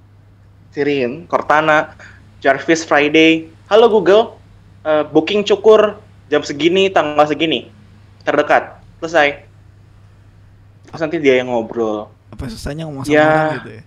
[0.73, 1.93] Sirin, Cortana,
[2.41, 3.45] Jarvis Friday.
[3.69, 4.41] Halo Google,
[4.81, 7.69] eh, booking cukur jam segini, tanggal segini,
[8.25, 9.45] terdekat, selesai.
[10.89, 12.09] Terus nanti dia yang ngobrol.
[12.33, 13.29] apa susahnya ngomong sama Ya.
[13.29, 13.83] orang gitu ya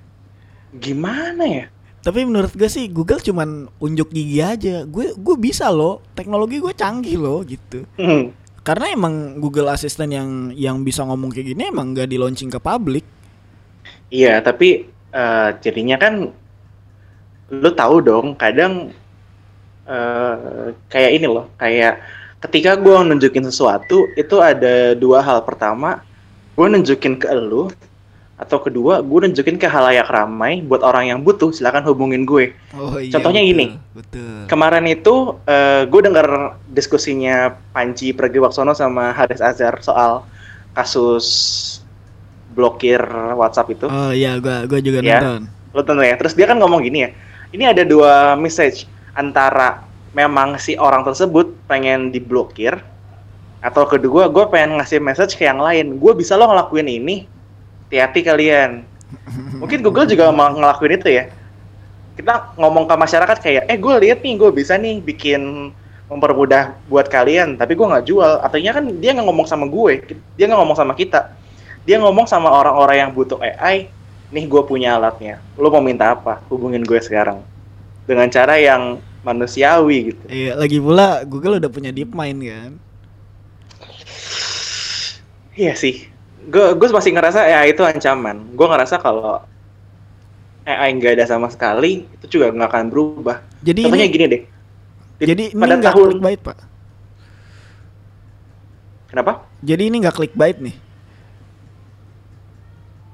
[0.78, 1.64] Gimana ya?
[1.98, 4.86] Tapi menurut gue sih Google cuman unjuk gigi aja.
[4.86, 7.82] Gue gue bisa loh, teknologi gue canggih loh gitu.
[7.98, 8.30] Hmm.
[8.62, 12.62] Karena emang Google Assistant yang yang bisa ngomong kayak gini emang gak di launching ke
[12.62, 13.02] publik.
[14.14, 16.30] Iya, tapi eh, jadinya kan
[17.50, 18.90] lu tahu dong, kadang
[19.86, 22.02] eh, kayak ini loh, kayak
[22.42, 25.42] ketika gua nunjukin sesuatu itu ada dua hal.
[25.46, 26.02] Pertama,
[26.58, 27.70] gue nunjukin ke lu,
[28.36, 32.52] atau kedua, gue nunjukin ke halayak ramai buat orang yang butuh, silakan hubungin gue.
[32.76, 33.16] Oh iya.
[33.16, 33.66] Contohnya betul, gini.
[33.96, 34.36] Betul.
[34.50, 35.14] Kemarin itu
[35.88, 36.28] gue denger
[36.68, 40.26] diskusinya Panji Pragiwaksono sama Haris Azhar soal
[40.76, 41.26] kasus
[42.52, 43.00] blokir
[43.36, 43.86] WhatsApp itu.
[43.88, 45.20] Oh iya, gua gua juga Ya.
[45.20, 45.48] nonton.
[45.72, 46.16] Lo tentu ya.
[46.20, 47.10] Terus dia kan ngomong gini ya.
[47.56, 48.84] Ini ada dua message
[49.16, 49.80] antara
[50.12, 52.76] memang si orang tersebut pengen diblokir
[53.64, 55.96] atau kedua gue pengen ngasih message ke yang lain.
[55.96, 57.24] Gue bisa lo ngelakuin ini.
[57.88, 58.84] Hati-hati kalian.
[59.64, 61.32] Mungkin Google juga mau ngelakuin itu ya.
[62.20, 65.72] Kita ngomong ke masyarakat kayak, eh gue lihat nih gue bisa nih bikin
[66.12, 68.36] mempermudah buat kalian, tapi gue nggak jual.
[68.44, 70.04] Artinya kan dia nggak ngomong sama gue,
[70.36, 71.32] dia nggak ngomong sama kita.
[71.88, 73.88] Dia ngomong sama orang-orang yang butuh AI.
[74.34, 75.38] Nih gue punya alatnya.
[75.54, 76.42] Lo mau minta apa?
[76.50, 77.38] Hubungin gue sekarang.
[78.06, 80.24] Dengan cara yang manusiawi gitu.
[80.30, 82.72] Iya, lagi pula Google udah punya DeepMind kan.
[85.56, 86.06] Iya sih.
[86.46, 88.54] Gue gue masih ngerasa AI itu ancaman.
[88.54, 89.42] Gue ngerasa kalau
[90.66, 93.38] AI nggak ada sama sekali, itu juga nggak akan berubah.
[93.62, 94.42] Jadi Contohnya ini, gini deh.
[95.16, 96.58] Di- jadi ini pada tahun clickbait pak.
[99.10, 99.32] kenapa?
[99.64, 100.85] Jadi ini nggak clickbait nih.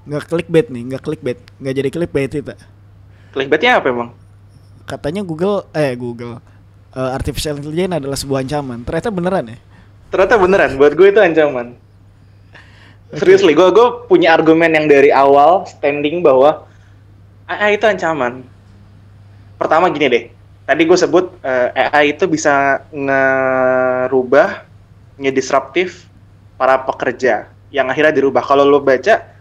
[0.02, 2.54] Nggak clickbait nih, nggak clickbait, nggak jadi clickbait itu.
[3.32, 4.10] Clickbaitnya apa emang?
[4.82, 6.42] Katanya Google, eh Google,
[6.90, 8.82] eh, artificial intelligence adalah sebuah ancaman.
[8.82, 9.58] Ternyata beneran ya?
[10.10, 11.78] Ternyata beneran, buat gue itu ancaman.
[13.16, 16.64] Seriously, gue gue punya argumen yang dari awal standing bahwa
[17.48, 18.44] AI itu ancaman.
[19.56, 20.24] Pertama gini deh,
[20.66, 24.66] tadi gue sebut eh, AI itu bisa ngerubah,
[25.16, 26.10] ngedisruptif
[26.58, 28.44] para pekerja yang akhirnya dirubah.
[28.44, 29.31] Kalau lo baca,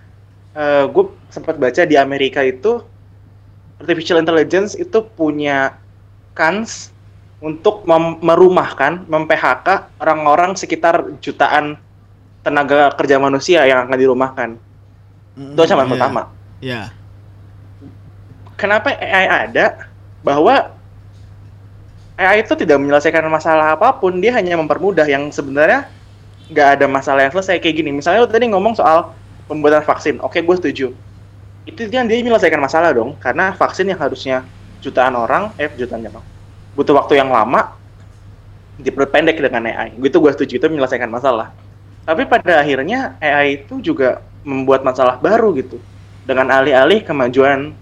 [0.56, 2.84] eh, gue sempat baca di Amerika itu
[3.82, 5.76] artificial intelligence itu punya
[6.38, 6.94] kans
[7.42, 11.82] untuk mem- merumahkan, mem-PHK orang-orang sekitar jutaan
[12.46, 14.50] tenaga kerja manusia yang akan dirumahkan.
[15.34, 15.92] Mm, Itu ancaman iya.
[15.92, 16.22] pertama.
[16.62, 16.82] Ya.
[18.62, 19.90] Kenapa AI ada?
[20.22, 20.70] Bahwa
[22.14, 25.90] AI itu tidak menyelesaikan masalah apa pun, dia hanya mempermudah yang sebenarnya
[26.54, 27.90] nggak ada masalah yang selesai kayak gini.
[27.90, 29.18] Misalnya lo tadi ngomong soal
[29.52, 30.88] pembuatan vaksin, oke gue setuju.
[31.68, 34.48] Itu kan dia menyelesaikan masalah dong, karena vaksin yang harusnya
[34.80, 36.24] jutaan orang, eh jutaan orang,
[36.72, 37.76] butuh waktu yang lama,
[38.80, 39.92] diperpendek dengan AI.
[40.00, 41.52] Gitu gue setuju, itu menyelesaikan masalah.
[42.08, 45.78] Tapi pada akhirnya AI itu juga membuat masalah baru gitu,
[46.24, 47.76] dengan alih-alih kemajuan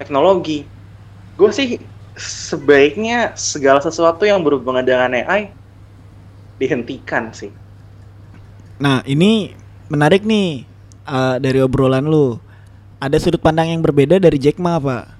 [0.00, 0.64] teknologi.
[1.36, 1.78] Gue sih
[2.18, 5.54] sebaiknya segala sesuatu yang berhubungan dengan AI
[6.58, 7.52] dihentikan sih.
[8.80, 9.54] Nah ini
[9.86, 10.69] menarik nih
[11.10, 12.38] eh, dari obrolan lu.
[13.02, 15.10] Ada sudut pandang yang berbeda dari Jack Ma pak.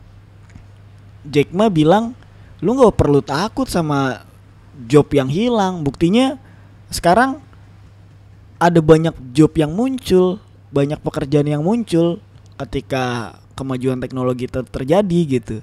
[1.26, 2.14] Jack Ma bilang
[2.60, 4.22] lu nggak perlu takut sama
[4.86, 5.82] job yang hilang.
[5.82, 6.36] Buktinya
[6.92, 7.40] sekarang
[8.60, 10.36] ada banyak job yang muncul,
[10.68, 12.20] banyak pekerjaan yang muncul
[12.60, 15.58] ketika kemajuan teknologi ter- terjadi gitu.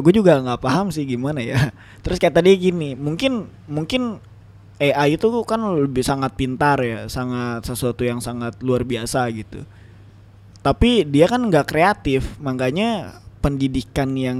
[0.00, 1.68] gue juga nggak paham sih gimana ya.
[2.04, 4.16] Terus kayak tadi gini, mungkin mungkin
[4.78, 9.66] AI itu kan lebih sangat pintar ya, sangat sesuatu yang sangat luar biasa gitu.
[10.62, 14.38] Tapi dia kan nggak kreatif, makanya pendidikan yang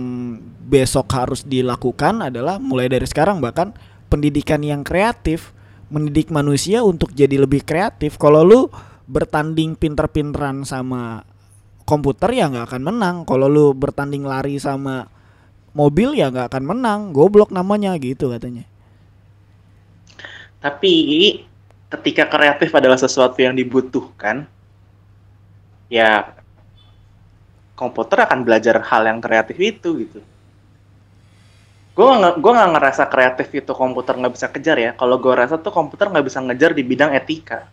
[0.67, 3.75] besok harus dilakukan adalah mulai dari sekarang bahkan
[4.07, 5.51] pendidikan yang kreatif,
[5.91, 8.15] mendidik manusia untuk jadi lebih kreatif.
[8.15, 8.71] Kalau lu
[9.09, 11.25] bertanding pinter-pinteran sama
[11.89, 13.17] komputer ya nggak akan menang.
[13.25, 15.09] Kalau lu bertanding lari sama
[15.73, 17.01] mobil ya nggak akan menang.
[17.11, 18.69] Goblok namanya gitu katanya.
[20.59, 20.95] Tapi
[21.89, 24.45] ketika kreatif adalah sesuatu yang dibutuhkan,
[25.89, 26.35] ya
[27.79, 30.21] komputer akan belajar hal yang kreatif itu gitu.
[31.95, 34.91] Gue nggak gue nggak ngerasa kreatif itu komputer nggak bisa kejar ya.
[34.95, 37.67] Kalau gue rasa tuh komputer nggak bisa ngejar di bidang etika,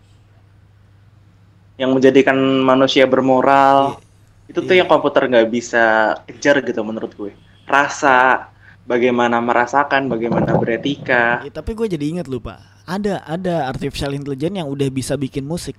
[1.76, 3.98] yang menjadikan manusia bermoral.
[4.46, 4.86] Itu tuh Iya.
[4.86, 7.34] yang komputer nggak bisa kejar gitu menurut gue.
[7.66, 8.50] Rasa,
[8.86, 11.42] bagaimana merasakan, bagaimana beretika.
[11.42, 12.75] Ya, tapi gue jadi inget lupa.
[12.86, 15.74] Ada ada artificial intelligence yang udah bisa bikin musik.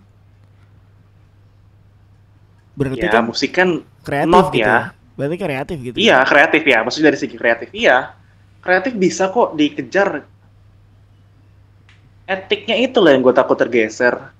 [2.77, 4.66] Berarti Ya kan musik kan kreatif not gitu.
[4.66, 4.92] ya.
[5.16, 5.97] Berarti kreatif gitu.
[5.97, 6.79] Iya, kreatif ya.
[6.85, 8.12] Maksudnya dari segi kreatif, iya.
[8.61, 10.29] Kreatif bisa kok dikejar.
[12.29, 14.35] Etiknya itu lah yang gue takut tergeser.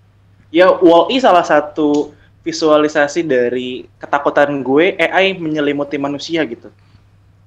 [0.53, 2.13] Ya, Wall-E salah satu
[2.45, 6.69] visualisasi dari ketakutan gue AI menyelimuti manusia gitu.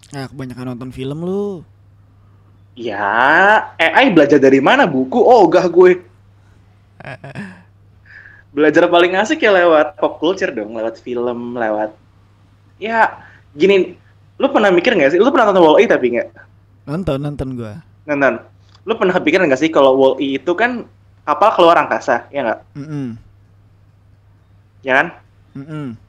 [0.10, 1.62] Nah, kebanyakan nonton film lu.
[2.80, 4.88] Ya, AI belajar dari mana?
[4.88, 5.20] Buku?
[5.20, 6.00] Oh, gah gue.
[8.56, 11.92] Belajar paling asik ya lewat pop culture dong, lewat film, lewat...
[12.80, 13.20] Ya,
[13.52, 14.00] gini,
[14.40, 15.20] lu pernah mikir nggak sih?
[15.20, 16.28] Lu pernah nonton Wall-E tapi nggak?
[16.88, 17.74] Nonton nonton gue.
[18.08, 18.48] Nonton.
[18.88, 20.88] Lu pernah kepikiran nggak sih kalau Wall-E itu kan
[21.28, 22.60] kapal keluar angkasa, ya nggak?
[22.80, 23.10] Mm
[24.88, 25.08] Ya kan?
[25.52, 26.00] -mm.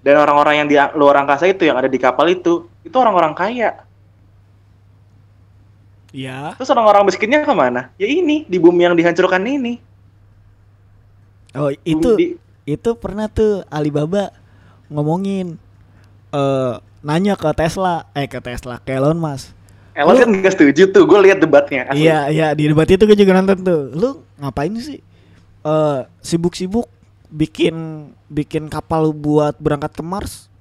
[0.00, 3.85] Dan orang-orang yang di luar angkasa itu, yang ada di kapal itu, itu orang-orang kaya.
[6.14, 6.54] Ya.
[6.58, 7.90] Terus orang-orang miskinnya ke mana?
[7.98, 9.82] Ya ini, di bumi yang dihancurkan ini.
[11.56, 12.36] Oh itu di-
[12.68, 14.28] itu pernah tuh Alibaba
[14.92, 15.56] ngomongin
[16.30, 19.54] eh nanya ke Tesla, eh ke Tesla, ke Elon Musk.
[19.96, 21.88] Elon Lu- kan nggak setuju tuh, gue lihat debatnya.
[21.88, 22.04] asli.
[22.04, 23.82] Iya iya di debat itu gue juga nonton tuh.
[23.96, 25.00] Lu ngapain sih?
[25.64, 26.86] Eh sibuk-sibuk
[27.32, 30.52] bikin bikin kapal buat berangkat ke Mars?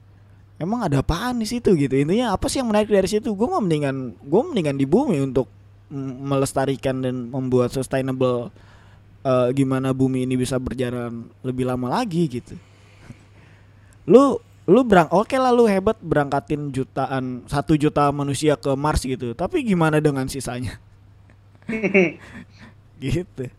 [0.60, 1.96] Emang ada apaan di situ gitu?
[1.96, 3.34] Intinya apa sih yang menarik dari situ?
[3.36, 5.48] Gue mau mendingan gue mendingan di bumi untuk
[6.26, 8.50] melestarikan dan membuat sustainable
[9.22, 12.56] eh, gimana bumi ini bisa berjalan lebih lama lagi gitu.
[14.10, 19.38] Lu lu berang oke lah lu hebat berangkatin jutaan satu juta manusia ke Mars gitu.
[19.38, 20.78] Tapi gimana dengan sisanya?
[22.96, 23.52] Gitu.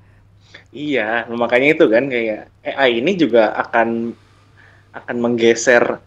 [0.72, 4.16] Iya, makanya itu kan kayak AI ini juga akan
[4.96, 6.00] akan menggeser.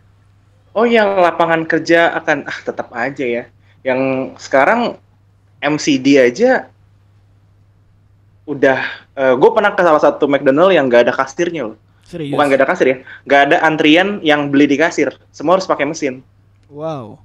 [0.80, 3.44] Oh yang lapangan kerja akan ah tetap aja ya.
[3.84, 4.96] Yang sekarang
[5.60, 6.72] MCD aja
[8.48, 8.80] udah.
[9.20, 11.78] gue pernah ke salah satu McDonald yang nggak ada kasirnya loh.
[12.08, 15.12] serius Bukan nggak ada kasir ya, nggak ada antrian yang beli di kasir.
[15.36, 16.24] Semua harus pakai mesin.
[16.72, 17.20] wow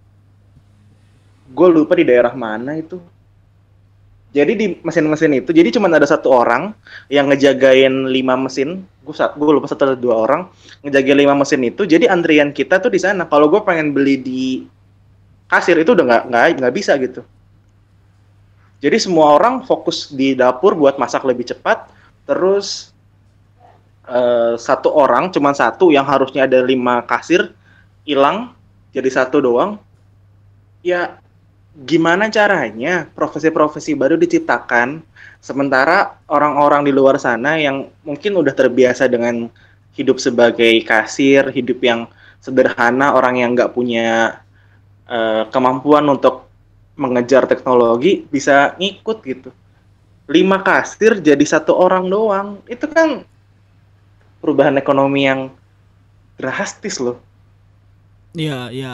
[1.55, 2.99] Gue lupa di daerah mana itu.
[4.35, 6.75] Jadi di mesin-mesin itu, jadi cuma ada satu orang
[7.07, 8.83] yang ngejagain lima mesin.
[9.07, 10.51] Gue gue lupa satu atau dua orang
[10.83, 11.87] ngejagain lima mesin itu.
[11.87, 13.31] Jadi antrian kita tuh di sana.
[13.31, 14.67] Kalau gue pengen beli di
[15.47, 17.23] kasir itu udah nggak nggak nggak bisa gitu.
[18.83, 21.87] Jadi semua orang fokus di dapur buat masak lebih cepat.
[22.27, 22.91] Terus
[24.11, 27.55] eh, satu orang, cuma satu yang harusnya ada lima kasir
[28.03, 28.51] hilang
[28.91, 29.79] jadi satu doang.
[30.83, 31.23] Ya
[31.75, 35.03] gimana caranya profesi-profesi baru diciptakan
[35.43, 39.51] sementara orang-orang di luar sana yang mungkin udah terbiasa dengan
[39.99, 42.07] hidup sebagai kasir, hidup yang
[42.39, 44.39] sederhana, orang yang nggak punya
[45.11, 46.47] eh, kemampuan untuk
[46.95, 49.51] mengejar teknologi bisa ngikut gitu.
[50.31, 53.27] Lima kasir jadi satu orang doang, itu kan
[54.39, 55.51] perubahan ekonomi yang
[56.39, 57.19] drastis loh.
[58.35, 58.93] Ya, ya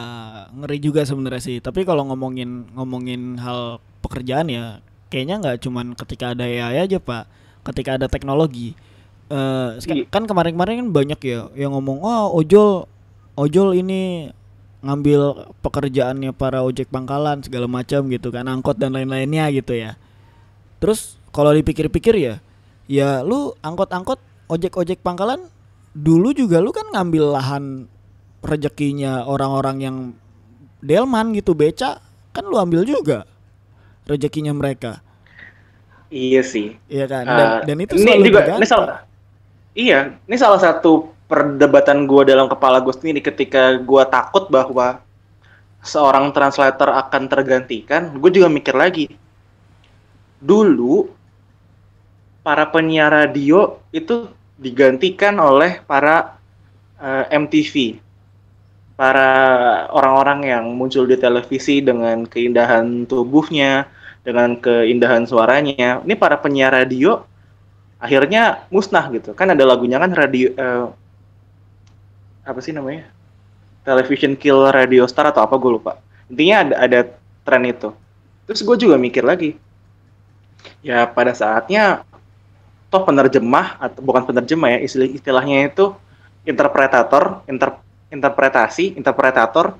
[0.52, 1.56] ngeri juga sebenarnya sih.
[1.64, 7.24] Tapi kalau ngomongin ngomongin hal pekerjaan ya, kayaknya nggak cuman ketika ada AI aja pak.
[7.64, 8.72] Ketika ada teknologi,
[9.32, 10.08] eh Iya.
[10.08, 12.88] kan kemarin-kemarin kan banyak ya yang ngomong, oh ojol,
[13.36, 14.32] ojol ini
[14.80, 20.00] ngambil pekerjaannya para ojek pangkalan segala macam gitu kan, angkot dan lain-lainnya gitu ya.
[20.80, 22.34] Terus kalau dipikir-pikir ya,
[22.88, 25.52] ya lu angkot-angkot ojek-ojek pangkalan
[25.92, 27.64] dulu juga lu kan ngambil lahan
[28.40, 29.96] rezekinya orang-orang yang
[30.80, 32.00] delman gitu beca
[32.32, 33.28] kan lu ambil juga
[34.08, 35.04] rezekinya mereka.
[36.10, 36.74] Iya sih.
[36.90, 37.22] iya kan?
[37.22, 38.88] Dan, Ah, dan itu ini selalu juga ini salah
[39.78, 44.98] iya ini salah satu perdebatan gue dalam kepala gue sendiri ketika gue takut bahwa
[45.86, 49.06] seorang translator akan tergantikan gue juga mikir lagi.
[50.40, 51.06] Dulu
[52.42, 54.26] para penyiar radio itu
[54.58, 56.36] digantikan oleh para
[56.98, 58.00] eh, MTV
[59.00, 59.32] para
[59.96, 63.88] orang-orang yang muncul di televisi dengan keindahan tubuhnya
[64.20, 66.04] dengan keindahan suaranya.
[66.04, 67.24] Ini para penyiar radio
[67.96, 69.32] akhirnya musnah gitu.
[69.32, 70.86] Kan ada lagunya kan radio eh,
[72.44, 73.08] apa sih namanya?
[73.88, 75.96] Television kill radio star atau apa gue lupa.
[76.28, 77.00] Intinya ada ada
[77.48, 77.96] tren itu.
[78.44, 79.56] Terus gue juga mikir lagi.
[80.84, 82.04] Ya pada saatnya
[82.92, 85.96] toh penerjemah atau bukan penerjemah ya istilah istilahnya itu
[86.44, 87.80] interpretator inter,
[88.10, 89.78] interpretasi interpretator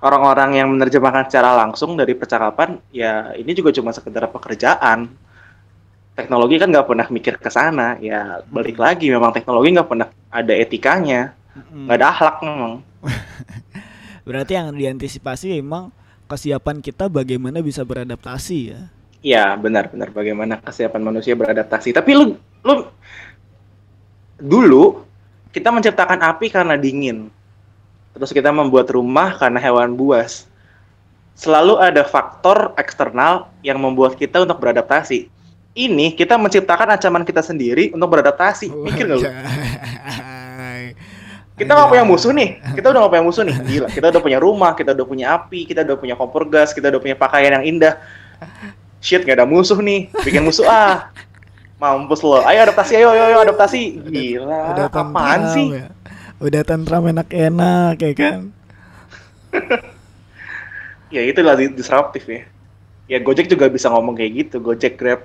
[0.00, 5.12] orang-orang yang menerjemahkan secara langsung dari percakapan ya ini juga cuma sekedar pekerjaan.
[6.16, 10.52] Teknologi kan nggak pernah mikir ke sana ya balik lagi memang teknologi nggak pernah ada
[10.56, 12.74] etikanya nggak ada akhlak memang.
[14.26, 15.92] Berarti yang diantisipasi emang
[16.26, 18.80] kesiapan kita bagaimana bisa beradaptasi ya?
[19.20, 21.92] Ya benar-benar bagaimana kesiapan manusia beradaptasi.
[21.92, 22.34] Tapi lu
[22.64, 22.74] lu
[24.40, 25.04] dulu
[25.52, 27.32] kita menciptakan api karena dingin
[28.16, 30.48] terus kita membuat rumah karena hewan buas.
[31.36, 35.28] Selalu ada faktor eksternal yang membuat kita untuk beradaptasi.
[35.76, 38.72] Ini kita menciptakan ancaman kita sendiri untuk beradaptasi.
[38.72, 39.28] Mikir nggak lu?
[41.56, 42.60] Kita nggak punya musuh nih.
[42.76, 43.56] Kita udah nggak punya musuh nih.
[43.64, 46.92] Gila kita udah punya rumah kita udah punya api kita udah punya kompor gas kita
[46.92, 47.96] udah punya pakaian yang indah.
[49.00, 50.12] Shit nggak ada musuh nih.
[50.20, 51.08] Bikin musuh ah.
[51.80, 52.44] Mampus lo.
[52.44, 54.04] Ayo adaptasi ayo ayo, ayo adaptasi.
[54.04, 55.66] Gila apaan sih?
[55.80, 55.95] ya.
[56.40, 58.40] Udah tentram enak-enak ya kan?
[61.14, 62.42] Ya di- disruptif ya.
[63.06, 64.56] Ya Gojek juga bisa ngomong kayak gitu.
[64.58, 65.22] Gojek Grab.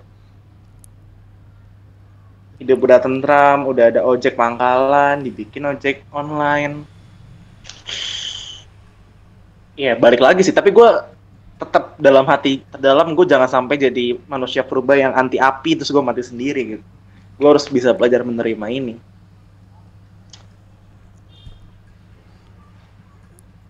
[2.61, 6.85] Hidup udah tentram udah ada ojek pangkalan dibikin ojek online.
[9.73, 10.53] Ya balik lagi sih.
[10.53, 10.89] Tapi gue
[11.57, 16.03] tetap dalam hati dalam gue jangan sampai jadi manusia purba yang anti api terus gue
[16.05, 16.83] mati sendiri gitu.
[17.41, 18.93] Gue harus bisa belajar menerima ini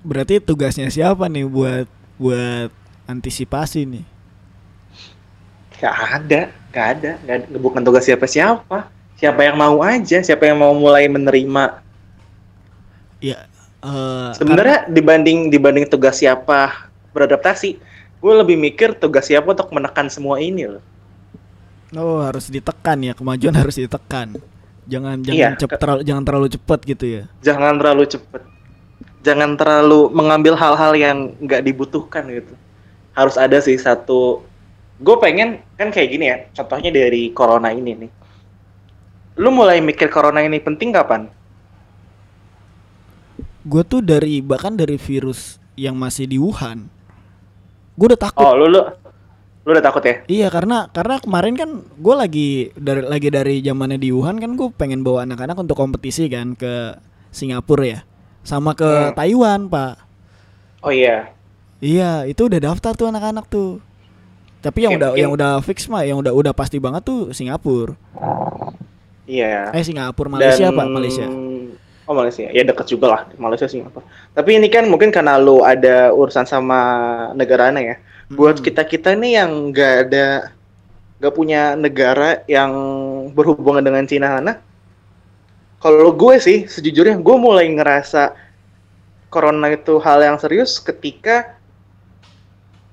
[0.02, 1.86] berarti tugasnya siapa nih buat
[2.18, 2.70] buat
[3.06, 4.06] antisipasi nih
[5.78, 7.46] Gak ada, gak ada, gak ada.
[7.58, 8.86] Bukan tugas siapa-siapa.
[9.18, 11.82] Siapa yang mau aja, siapa yang mau mulai menerima.
[13.18, 13.50] ya
[13.82, 17.82] Eh, Sebenarnya dibanding dibanding tugas siapa beradaptasi,
[18.22, 20.84] gue lebih mikir tugas siapa untuk menekan semua ini loh.
[21.90, 24.38] karena- oh harus ditekan ya kemajuan harus ditekan.
[24.86, 27.24] Jangan jangan Iya, cep- terlalu jangan terlalu cepat gitu ya.
[27.42, 28.42] Jangan terlalu cepet.
[29.22, 32.54] Jangan terlalu mengambil hal-hal yang nggak dibutuhkan gitu.
[33.14, 34.42] Harus ada sih satu.
[35.02, 36.38] Gue pengen kan kayak gini ya.
[36.58, 38.12] Contohnya dari corona ini nih.
[39.38, 41.30] Lu mulai mikir corona ini penting kapan?
[43.62, 46.90] Gue tuh dari bahkan dari virus yang masih di Wuhan,
[47.96, 48.44] gue udah takut.
[48.44, 48.82] Oh, lu lu
[49.64, 50.16] lu udah takut ya?
[50.26, 54.68] Iya karena karena kemarin kan gue lagi dari lagi dari zamannya di Wuhan kan gue
[54.74, 56.98] pengen bawa anak-anak untuk kompetisi kan ke
[57.30, 58.00] Singapura ya,
[58.42, 59.14] sama ke Hmm.
[59.14, 60.02] Taiwan pak.
[60.82, 61.30] Oh iya.
[61.78, 63.82] Iya itu udah daftar tuh anak-anak tuh.
[64.62, 67.98] Tapi yang udah yang udah fix mah yang udah udah pasti banget tuh Singapura.
[69.26, 69.72] Iya.
[69.72, 71.26] Eh Singapura Malaysia Dan- pak Malaysia.
[72.04, 74.04] Oh Malaysia, ya deket juga lah Malaysia Singapura.
[74.32, 76.80] Tapi ini kan mungkin karena lu ada urusan sama
[77.34, 77.96] negaranya ya.
[78.28, 78.64] Buat Mm.
[78.64, 80.26] kita kita nih yang nggak ada
[81.18, 82.74] nggak punya negara yang
[83.32, 84.60] berhubungan dengan Cina sana.
[85.82, 88.38] Kalau gue sih sejujurnya gue mulai ngerasa
[89.34, 91.58] corona itu hal yang serius ketika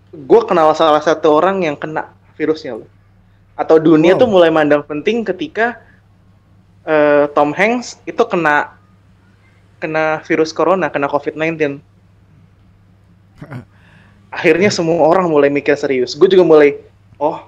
[0.09, 2.09] gue kenal salah satu orang yang kena
[2.41, 2.89] virusnya loh.
[3.59, 4.21] Atau dunia Wow.
[4.25, 5.77] tuh mulai mandang penting ketika
[6.89, 8.73] eh, Tom Hanks itu kena
[9.79, 11.79] kena virus corona, kena COVID-19.
[14.35, 16.17] Akhirnya semua orang mulai mikir serius.
[16.17, 16.77] Gue juga mulai,
[17.21, 17.45] oh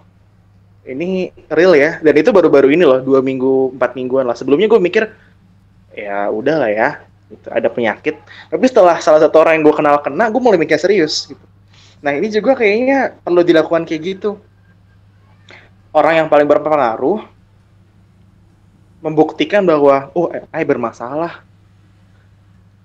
[0.84, 1.98] ini real ya.
[2.00, 4.36] Dan itu baru-baru ini loh, dua minggu, empat mingguan lah.
[4.38, 5.04] Sebelumnya gue mikir,
[5.94, 6.88] ya udah lah ya,
[7.30, 8.18] gitu, ada penyakit.
[8.50, 11.30] Tapi setelah salah satu orang yang gue kenal kena, gue mulai mikir serius.
[11.30, 11.44] Gitu.
[12.00, 14.40] Nah ini juga kayaknya perlu dilakukan kayak gitu.
[15.90, 17.26] Orang yang paling berpengaruh
[19.00, 21.44] membuktikan bahwa oh AI bermasalah.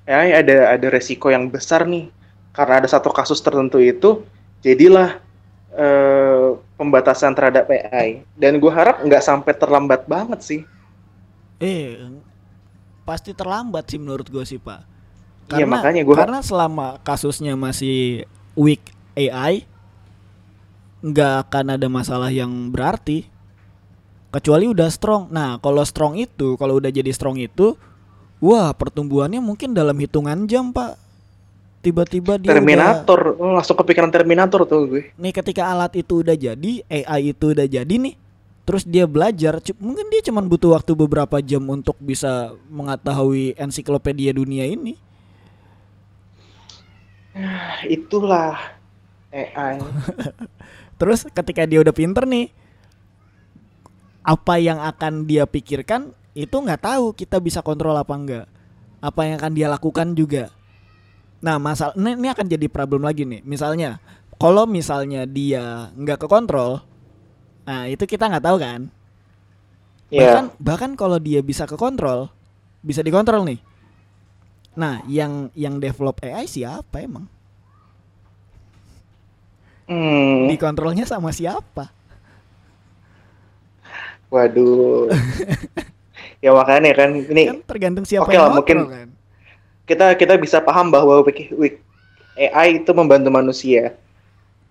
[0.05, 2.13] AI ada ada resiko yang besar nih
[2.53, 4.21] karena ada satu kasus tertentu itu
[4.61, 5.17] jadilah
[5.73, 10.61] eh, pembatasan terhadap AI dan gue harap nggak sampai terlambat banget sih.
[11.61, 11.97] Eh
[13.05, 14.81] pasti terlambat sih menurut gue sih pak.
[15.47, 18.25] Iya, makanya gua- karena selama kasusnya masih
[18.57, 18.81] weak
[19.13, 19.69] AI
[20.99, 23.29] nggak akan ada masalah yang berarti
[24.33, 25.29] kecuali udah strong.
[25.29, 27.77] Nah kalau strong itu kalau udah jadi strong itu
[28.41, 30.97] wah pertumbuhannya mungkin dalam hitungan jam pak.
[31.79, 35.13] Tiba-tiba dia udah- Terminator oh, langsung kepikiran Terminator tuh gue.
[35.13, 38.17] nih ketika alat itu udah jadi AI itu udah jadi nih
[38.65, 44.65] terus dia belajar mungkin dia cuman butuh waktu beberapa jam untuk bisa mengetahui ensiklopedia dunia
[44.65, 44.97] ini.
[47.95, 48.57] Itulah
[49.29, 49.79] AI.
[50.99, 52.49] terus ketika dia udah pinter nih
[54.25, 58.45] apa yang akan dia pikirkan itu nggak tahu kita bisa kontrol apa enggak
[59.05, 60.49] apa yang akan dia lakukan juga.
[61.45, 63.45] Nah masalah ini, ini akan jadi problem lagi nih.
[63.45, 64.01] Misalnya
[64.41, 66.81] kalau misalnya dia nggak ke kontrol
[67.65, 68.81] nah itu kita nggak tahu kan?
[70.07, 70.61] Bahkan Iya.
[70.61, 72.29] bahkan kalau dia bisa ke kontrol
[72.79, 73.59] bisa dikontrol nih.
[74.77, 77.25] Nah yang yang develop AI siapa emang?
[79.85, 81.89] Hmm, dikontrolnya sama siapa?
[84.29, 85.09] Waduh.
[86.43, 89.09] ya makanya kan ini kan tergantung siapa Oke yang lah, mungkin- kan?
[89.85, 91.21] kita kita bisa paham bahwa
[92.35, 93.93] AI itu membantu manusia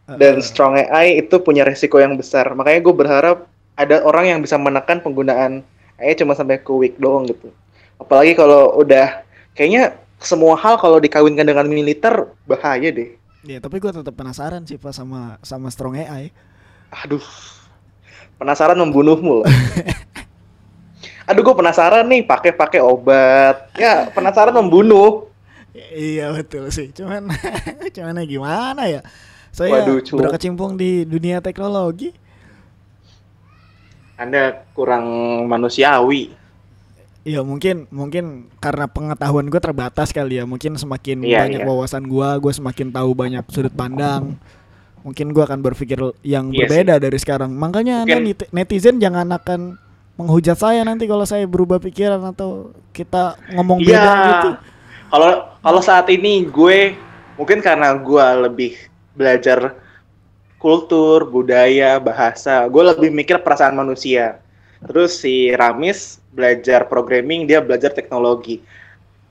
[0.09, 0.45] dan Heeh.
[0.45, 2.53] strong AI itu punya resiko yang besar.
[2.53, 3.39] Makanya gue berharap
[3.75, 5.65] ada orang yang bisa menekan penggunaan
[5.97, 7.49] AI cuma sampai ke weak doang gitu.
[7.97, 9.25] Apalagi kalau udah
[9.57, 13.17] kayaknya semua hal kalau dikawinkan dengan militer bahaya deh.
[13.45, 16.33] Ya, tapi gue tetap penasaran sih pak sama sama strong AI.
[17.05, 17.25] Aduh,
[18.41, 19.47] penasaran membunuhmu loh.
[21.29, 23.73] Aduh, gue penasaran nih pakai-pakai obat.
[23.81, 25.29] Ya, penasaran membunuh.
[25.93, 26.93] iya betul sih.
[26.93, 27.33] Cuman
[27.97, 29.01] cuman gimana ya?
[29.55, 30.19] Saya Waduh, cu.
[30.19, 32.11] berkecimpung di dunia teknologi.
[34.19, 35.07] Anda kurang
[35.47, 36.35] manusiawi.
[37.25, 40.45] Ya mungkin mungkin karena pengetahuan gue terbatas kali ya.
[40.45, 41.67] Mungkin semakin Iya, banyak iya.
[41.67, 44.35] wawasan gue, gue semakin tahu banyak sudut pandang.
[45.07, 47.55] Mungkin gue akan berpikir yang Iya berbeda dari sekarang.
[47.55, 49.79] Makanya anda Mungkin- netizen jangan akan
[50.15, 54.03] menghujat saya nanti kalau saya berubah pikiran atau kita ngomong Iya.
[54.03, 54.51] beda gitu.
[55.11, 55.31] Kalau
[55.63, 56.99] kalau saat ini gue
[57.35, 58.73] mungkin karena gue lebih
[59.15, 59.79] belajar
[60.59, 64.41] kultur, budaya, bahasa, gue lebih mikir perasaan manusia.
[64.85, 68.61] Terus si Ramis belajar programming, dia belajar teknologi.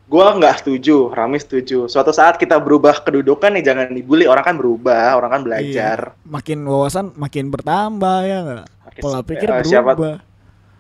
[0.06, 1.90] Gue nggak setuju, Ramis setuju.
[1.90, 4.30] Suatu saat kita berubah kedudukan nih jangan dibully.
[4.30, 5.98] Orang kan berubah, orang kan belajar.
[6.14, 6.26] Iya.
[6.30, 8.66] Makin wawasan makin bertambah ya nggak?
[9.02, 10.22] Pola pikir eh, siapa- berubah.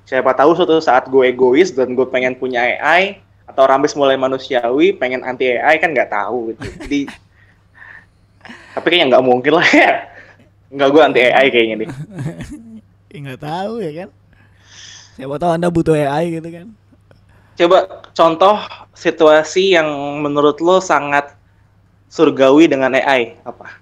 [0.03, 4.95] Siapa tahu suatu saat gue egois dan gue pengen punya AI, atau Rambis mulai manusiawi
[4.95, 6.61] pengen anti AI kan nggak tahu gitu.
[6.85, 6.99] Jadi
[8.73, 9.91] tapi kayaknya nggak mungkin lah ya.
[10.73, 11.89] Nggak gue anti AI kayaknya nih.
[13.23, 14.09] Nggak tahu ya kan.
[15.13, 16.67] Siapa tahu anda butuh AI gitu kan.
[17.53, 17.77] Coba
[18.17, 18.57] contoh
[18.97, 19.85] situasi yang
[20.25, 21.37] menurut lo sangat
[22.09, 23.77] surgawi dengan AI apa?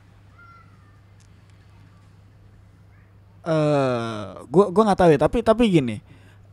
[3.42, 5.98] Eh, gua gua nggak tahu ya, tapi tapi gini.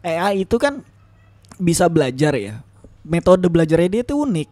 [0.01, 0.81] AI itu kan
[1.59, 2.63] bisa belajar ya.
[3.03, 4.49] Metode belajarnya dia tuh unik.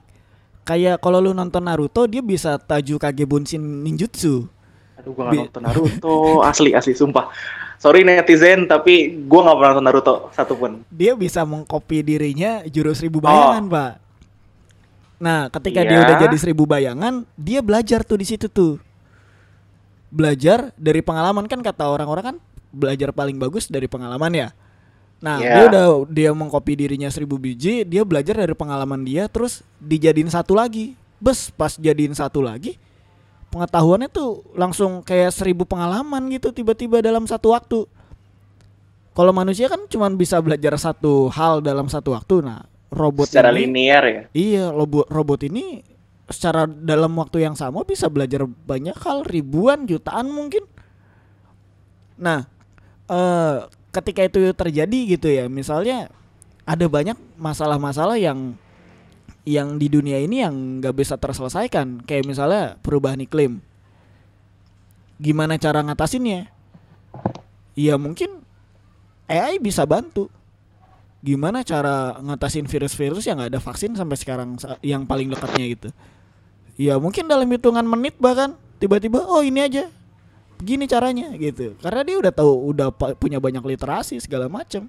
[0.66, 4.50] Kayak kalau lu nonton Naruto, dia bisa Taju Kage Bunshin Ninjutsu.
[4.98, 7.30] Aduh gue nggak Bi- nonton Naruto asli asli sumpah.
[7.78, 10.82] Sorry netizen tapi gue nggak pernah nonton Naruto satupun.
[10.90, 13.92] Dia bisa mengcopy dirinya jurus seribu bayangan, Pak.
[15.16, 16.04] Nah, ketika dia Iya.
[16.04, 18.82] udah jadi seribu bayangan, dia belajar tuh di situ tuh.
[20.10, 22.36] Belajar dari pengalaman kan kata orang-orang kan
[22.68, 24.48] belajar paling bagus dari pengalaman ya.
[25.16, 25.52] Nah, Iya.
[25.52, 30.52] dia udah dia mengcopy dirinya seribu biji, dia belajar dari pengalaman dia terus dijadiin satu
[30.52, 30.92] lagi.
[31.16, 32.76] Bes pas jadiin satu lagi,
[33.48, 37.88] pengetahuannya tuh langsung kayak seribu pengalaman gitu tiba-tiba dalam satu waktu.
[39.16, 42.44] Kalau manusia kan cuma bisa belajar satu hal dalam satu waktu.
[42.44, 44.22] Nah, robot Secara ini linear ya.
[44.36, 45.80] Iya, robot robot ini
[46.28, 50.68] secara dalam waktu yang sama bisa belajar banyak hal, ribuan, jutaan mungkin.
[52.20, 52.44] Nah,
[53.08, 53.56] eh
[53.96, 56.12] ketika itu terjadi gitu ya, misalnya
[56.68, 58.52] ada banyak masalah-masalah yang
[59.46, 63.62] yang di dunia ini yang nggak bisa terselesaikan, kayak misalnya perubahan iklim.
[65.16, 66.50] Gimana cara ngatasinnya?
[67.78, 68.44] Ya mungkin
[69.26, 70.30] AI bisa bantu
[71.26, 75.88] gimana cara ngatasin virus-virus yang nggak ada vaksin sampai sekarang yang paling dekatnya gitu
[76.78, 79.90] ya mungkin dalam hitungan menit bahkan tiba-tiba oh ini aja
[80.56, 84.88] begini caranya gitu karena dia udah tahu udah punya banyak literasi segala macam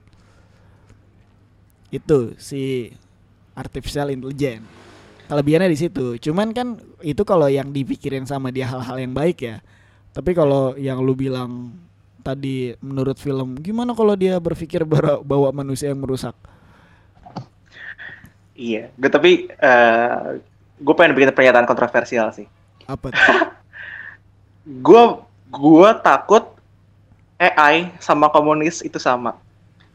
[1.88, 2.92] itu si
[3.54, 4.64] artificial intelligence
[5.28, 6.68] kelebihannya di situ cuman kan
[7.00, 9.60] itu kalau yang dipikirin sama dia hal-hal yang baik ya
[10.12, 11.76] tapi kalau yang lu bilang
[12.20, 16.36] tadi menurut film gimana kalau dia berpikir bara- bahwa manusia yang merusak
[18.58, 18.90] Iya.
[18.98, 19.32] Gue tapi
[20.82, 22.50] gue pengen bikin pernyataan kontroversial sih.
[22.90, 23.22] apa tuh?
[24.82, 25.04] Gue
[25.48, 26.44] gue takut
[27.38, 29.38] AI sama komunis itu sama.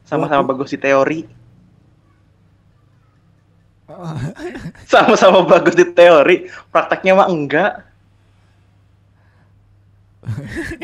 [0.07, 1.21] Sama-sama bagus di teori.
[4.93, 7.73] Sama-sama bagus di teori, prakteknya mah enggak.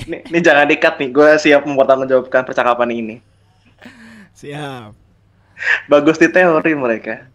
[0.04, 3.16] ini, ini jangan dikat nih, gue siap mempertanggungjawabkan percakapan ini.
[4.34, 4.92] siap
[5.90, 7.26] Bagus di teori mereka.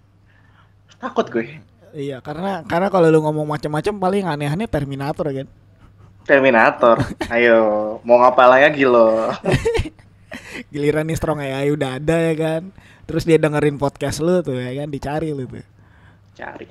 [1.00, 1.60] Takut gue.
[1.94, 5.48] iya karena karena kalau lu ngomong macam-macam paling aneh-aneh Terminator kan
[6.24, 7.04] Terminator.
[7.28, 7.60] Ayo,
[8.08, 9.32] mau ngapa lagi lo?
[10.74, 12.62] giliran nih strong AI udah ada ya kan
[13.06, 15.62] terus dia dengerin podcast lu tuh ya kan dicari lu tuh
[16.34, 16.66] Cari.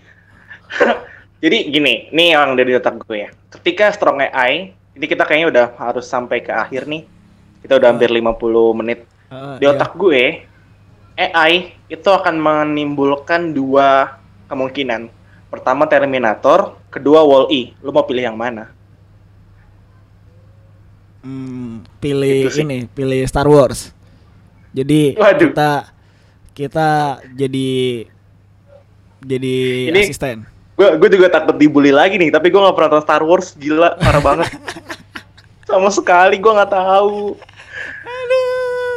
[1.43, 3.31] Jadi gini, nih yang dari otak gue ya.
[3.51, 7.07] Ketika strong AI, ini kita kayaknya udah harus sampai ke akhir nih.
[7.63, 9.07] Kita udah hampir 50 menit.
[9.31, 9.75] Ah, Di iya.
[9.75, 10.43] otak gue,
[11.15, 11.53] AI
[11.87, 14.19] itu akan menimbulkan dua
[14.51, 15.07] kemungkinan.
[15.47, 17.79] Pertama Terminator, kedua Wall-E.
[17.87, 18.71] Lu mau pilih yang mana?
[21.23, 22.63] Hmm, pilih Itu sih.
[22.63, 23.95] ini, pilih Star Wars.
[24.73, 25.39] Jadi Waduh.
[25.49, 25.71] kita
[26.53, 26.89] kita
[27.33, 27.71] jadi
[29.23, 29.55] jadi
[29.89, 30.45] Ini- asisten.
[30.75, 33.95] Gue gue juga takut dibully lagi nih, tapi gue nggak pernah nonton Star Wars, gila
[33.95, 34.51] parah banget.
[35.69, 37.39] Sama sekali gue nggak tahu.
[38.03, 38.95] Aduh,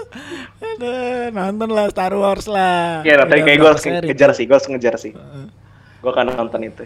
[0.57, 3.05] aduh, nonton lah Star Wars lah.
[3.05, 5.13] Ya, tapi Udah kayak gue harus ngejar sih, gue harus ngejar sih.
[5.13, 5.45] Heeh.
[6.01, 6.83] Gue akan nonton itu.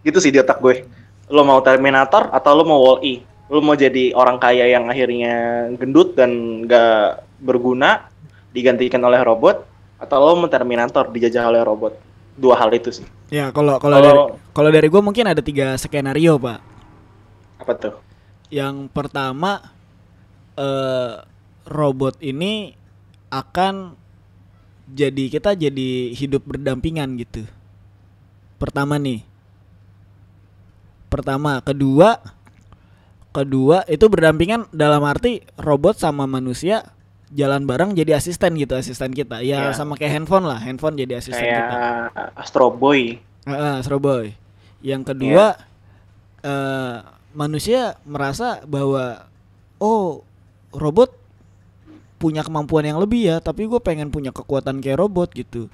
[0.00, 0.88] Gitu sih di otak gue.
[1.28, 3.20] Lo mau Terminator atau lo mau Wall-E?
[3.48, 8.08] Lo mau jadi orang kaya yang akhirnya gendut dan gak berguna,
[8.52, 9.64] digantikan oleh robot,
[10.00, 11.96] atau lo mau Terminator dijajah oleh robot?
[12.38, 13.06] Dua hal itu sih.
[13.28, 14.20] Ya kalau kalau Kalau- dari
[14.54, 16.62] kalau dari gue mungkin ada tiga skenario pak.
[17.60, 17.94] Apa tuh?
[18.48, 19.58] Yang pertama
[20.54, 21.12] eh
[21.68, 22.72] robot ini
[23.28, 23.92] akan
[24.88, 27.44] jadi kita jadi hidup berdampingan gitu.
[28.56, 29.26] Pertama nih.
[31.08, 32.20] Pertama, kedua
[33.28, 36.82] kedua itu berdampingan dalam arti robot sama manusia
[37.28, 39.44] jalan bareng jadi asisten gitu, asisten kita.
[39.44, 39.76] Ya Ya.
[39.76, 41.74] sama kayak handphone lah, handphone jadi asisten kita.
[42.16, 43.20] Kayak Astro Boy.
[43.44, 44.32] Heeh, Astro Boy.
[44.80, 45.56] Yang kedua
[46.40, 46.96] eh,
[47.34, 49.28] manusia merasa bahwa
[49.78, 50.24] oh
[50.72, 51.12] robot
[52.18, 55.70] punya kemampuan yang lebih ya, tapi gue pengen punya kekuatan kayak robot gitu.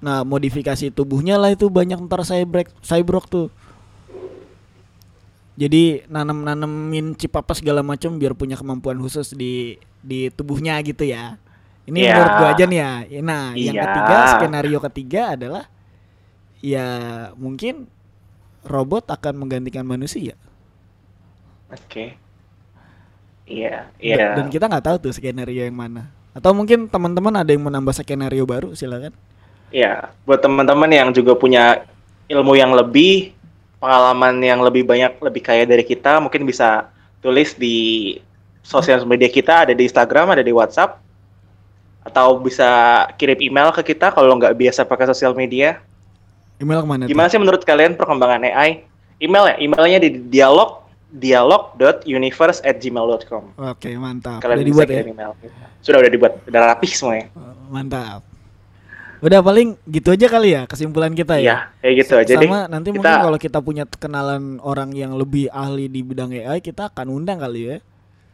[0.00, 3.48] Nah modifikasi tubuhnya lah itu banyak ntar cyborg cyborg tuh.
[5.60, 11.04] Jadi nanam nanemin chip apa segala macam biar punya kemampuan khusus di di tubuhnya gitu
[11.04, 11.36] ya.
[11.84, 12.12] Ini Iya.
[12.16, 12.92] menurut gua aja nih ya.
[13.20, 13.82] Nah, yang Iya.
[13.84, 15.64] ketiga skenario ketiga adalah
[16.64, 16.86] ya
[17.36, 17.92] mungkin
[18.64, 20.32] robot akan menggantikan manusia.
[21.68, 22.16] Oke.
[23.44, 24.26] Iya, Dan- iya.
[24.38, 26.08] Dan kita nggak tahu tuh skenario yang mana.
[26.30, 29.10] Atau mungkin teman-teman ada yang menambah skenario baru, silakan.
[29.74, 31.82] Iya, buat teman-teman yang juga punya
[32.30, 33.34] ilmu yang lebih,
[33.80, 36.92] pengalaman yang lebih banyak, lebih kaya dari kita, mungkin bisa
[37.24, 38.20] tulis di
[38.60, 41.00] sosial media kita, ada di Instagram, ada di WhatsApp,
[42.04, 45.80] atau bisa kirim email ke kita kalau nggak biasa pakai sosial media.
[46.60, 47.08] Email ke mana?
[47.08, 48.84] Gimana sih menurut kalian perkembangan AI?
[49.20, 53.58] Email ya, emailnya di dialog dialog.universe@gmail.com.
[53.58, 54.38] Oke, mantap.
[54.38, 55.02] Kalian Udah dibuat ya?
[55.02, 55.34] email.
[55.82, 57.26] Sudah udah dibuat, udah rapi semuanya.
[57.66, 58.29] Mantap.
[59.20, 61.56] Udah paling gitu aja kali ya kesimpulan kita Iya, ya.
[61.84, 62.32] kayak gitu aja.
[62.40, 66.58] Sama nanti Kita- mungkin kalau kita punya kenalan orang yang lebih ahli di bidang AI,
[66.58, 67.76] kita akan undang kali ya.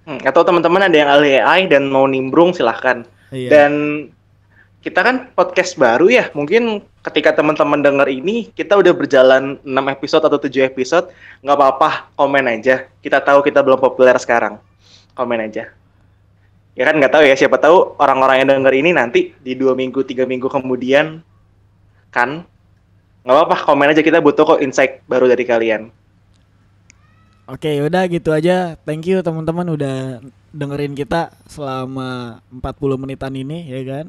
[0.07, 3.03] Hmm, atau teman-teman ada yang ahli AI dan mau nimbrung silahkan.
[3.35, 3.51] Iya.
[3.51, 3.73] Dan
[4.79, 10.23] kita kan podcast baru ya, mungkin ketika teman-teman dengar ini kita udah berjalan 6 episode
[10.23, 11.11] atau 7 episode,
[11.43, 12.87] nggak apa-apa, komen aja.
[13.03, 14.63] Kita tahu kita belum populer sekarang,
[15.19, 15.75] komen aja.
[16.77, 20.05] Ya kan nggak tahu ya, siapa tahu orang-orang yang denger ini nanti di dua minggu,
[20.05, 21.25] tiga minggu kemudian
[22.13, 22.45] kan
[23.25, 25.89] nggak apa-apa, komen aja kita butuh kok insight baru dari kalian.
[27.49, 28.77] Oke, udah gitu aja.
[28.85, 30.19] Thank you teman-teman udah
[30.53, 34.07] dengerin kita selama 40 menitan ini ya kan.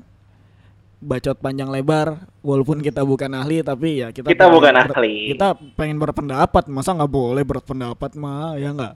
[0.97, 5.37] Bacot panjang lebar walaupun kita bukan ahli tapi ya kita Kita bukan ahli.
[5.37, 8.95] Kita pengen berpendapat, masa nggak boleh berpendapat mah ya nggak?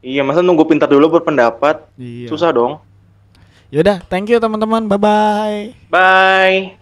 [0.00, 1.84] Iya, masa nunggu pintar dulu berpendapat?
[2.00, 2.32] Iya.
[2.32, 2.87] Susah dong.
[3.68, 4.88] Yaudah, thank you teman-teman.
[4.88, 5.62] Bye bye.
[5.92, 6.77] Bye.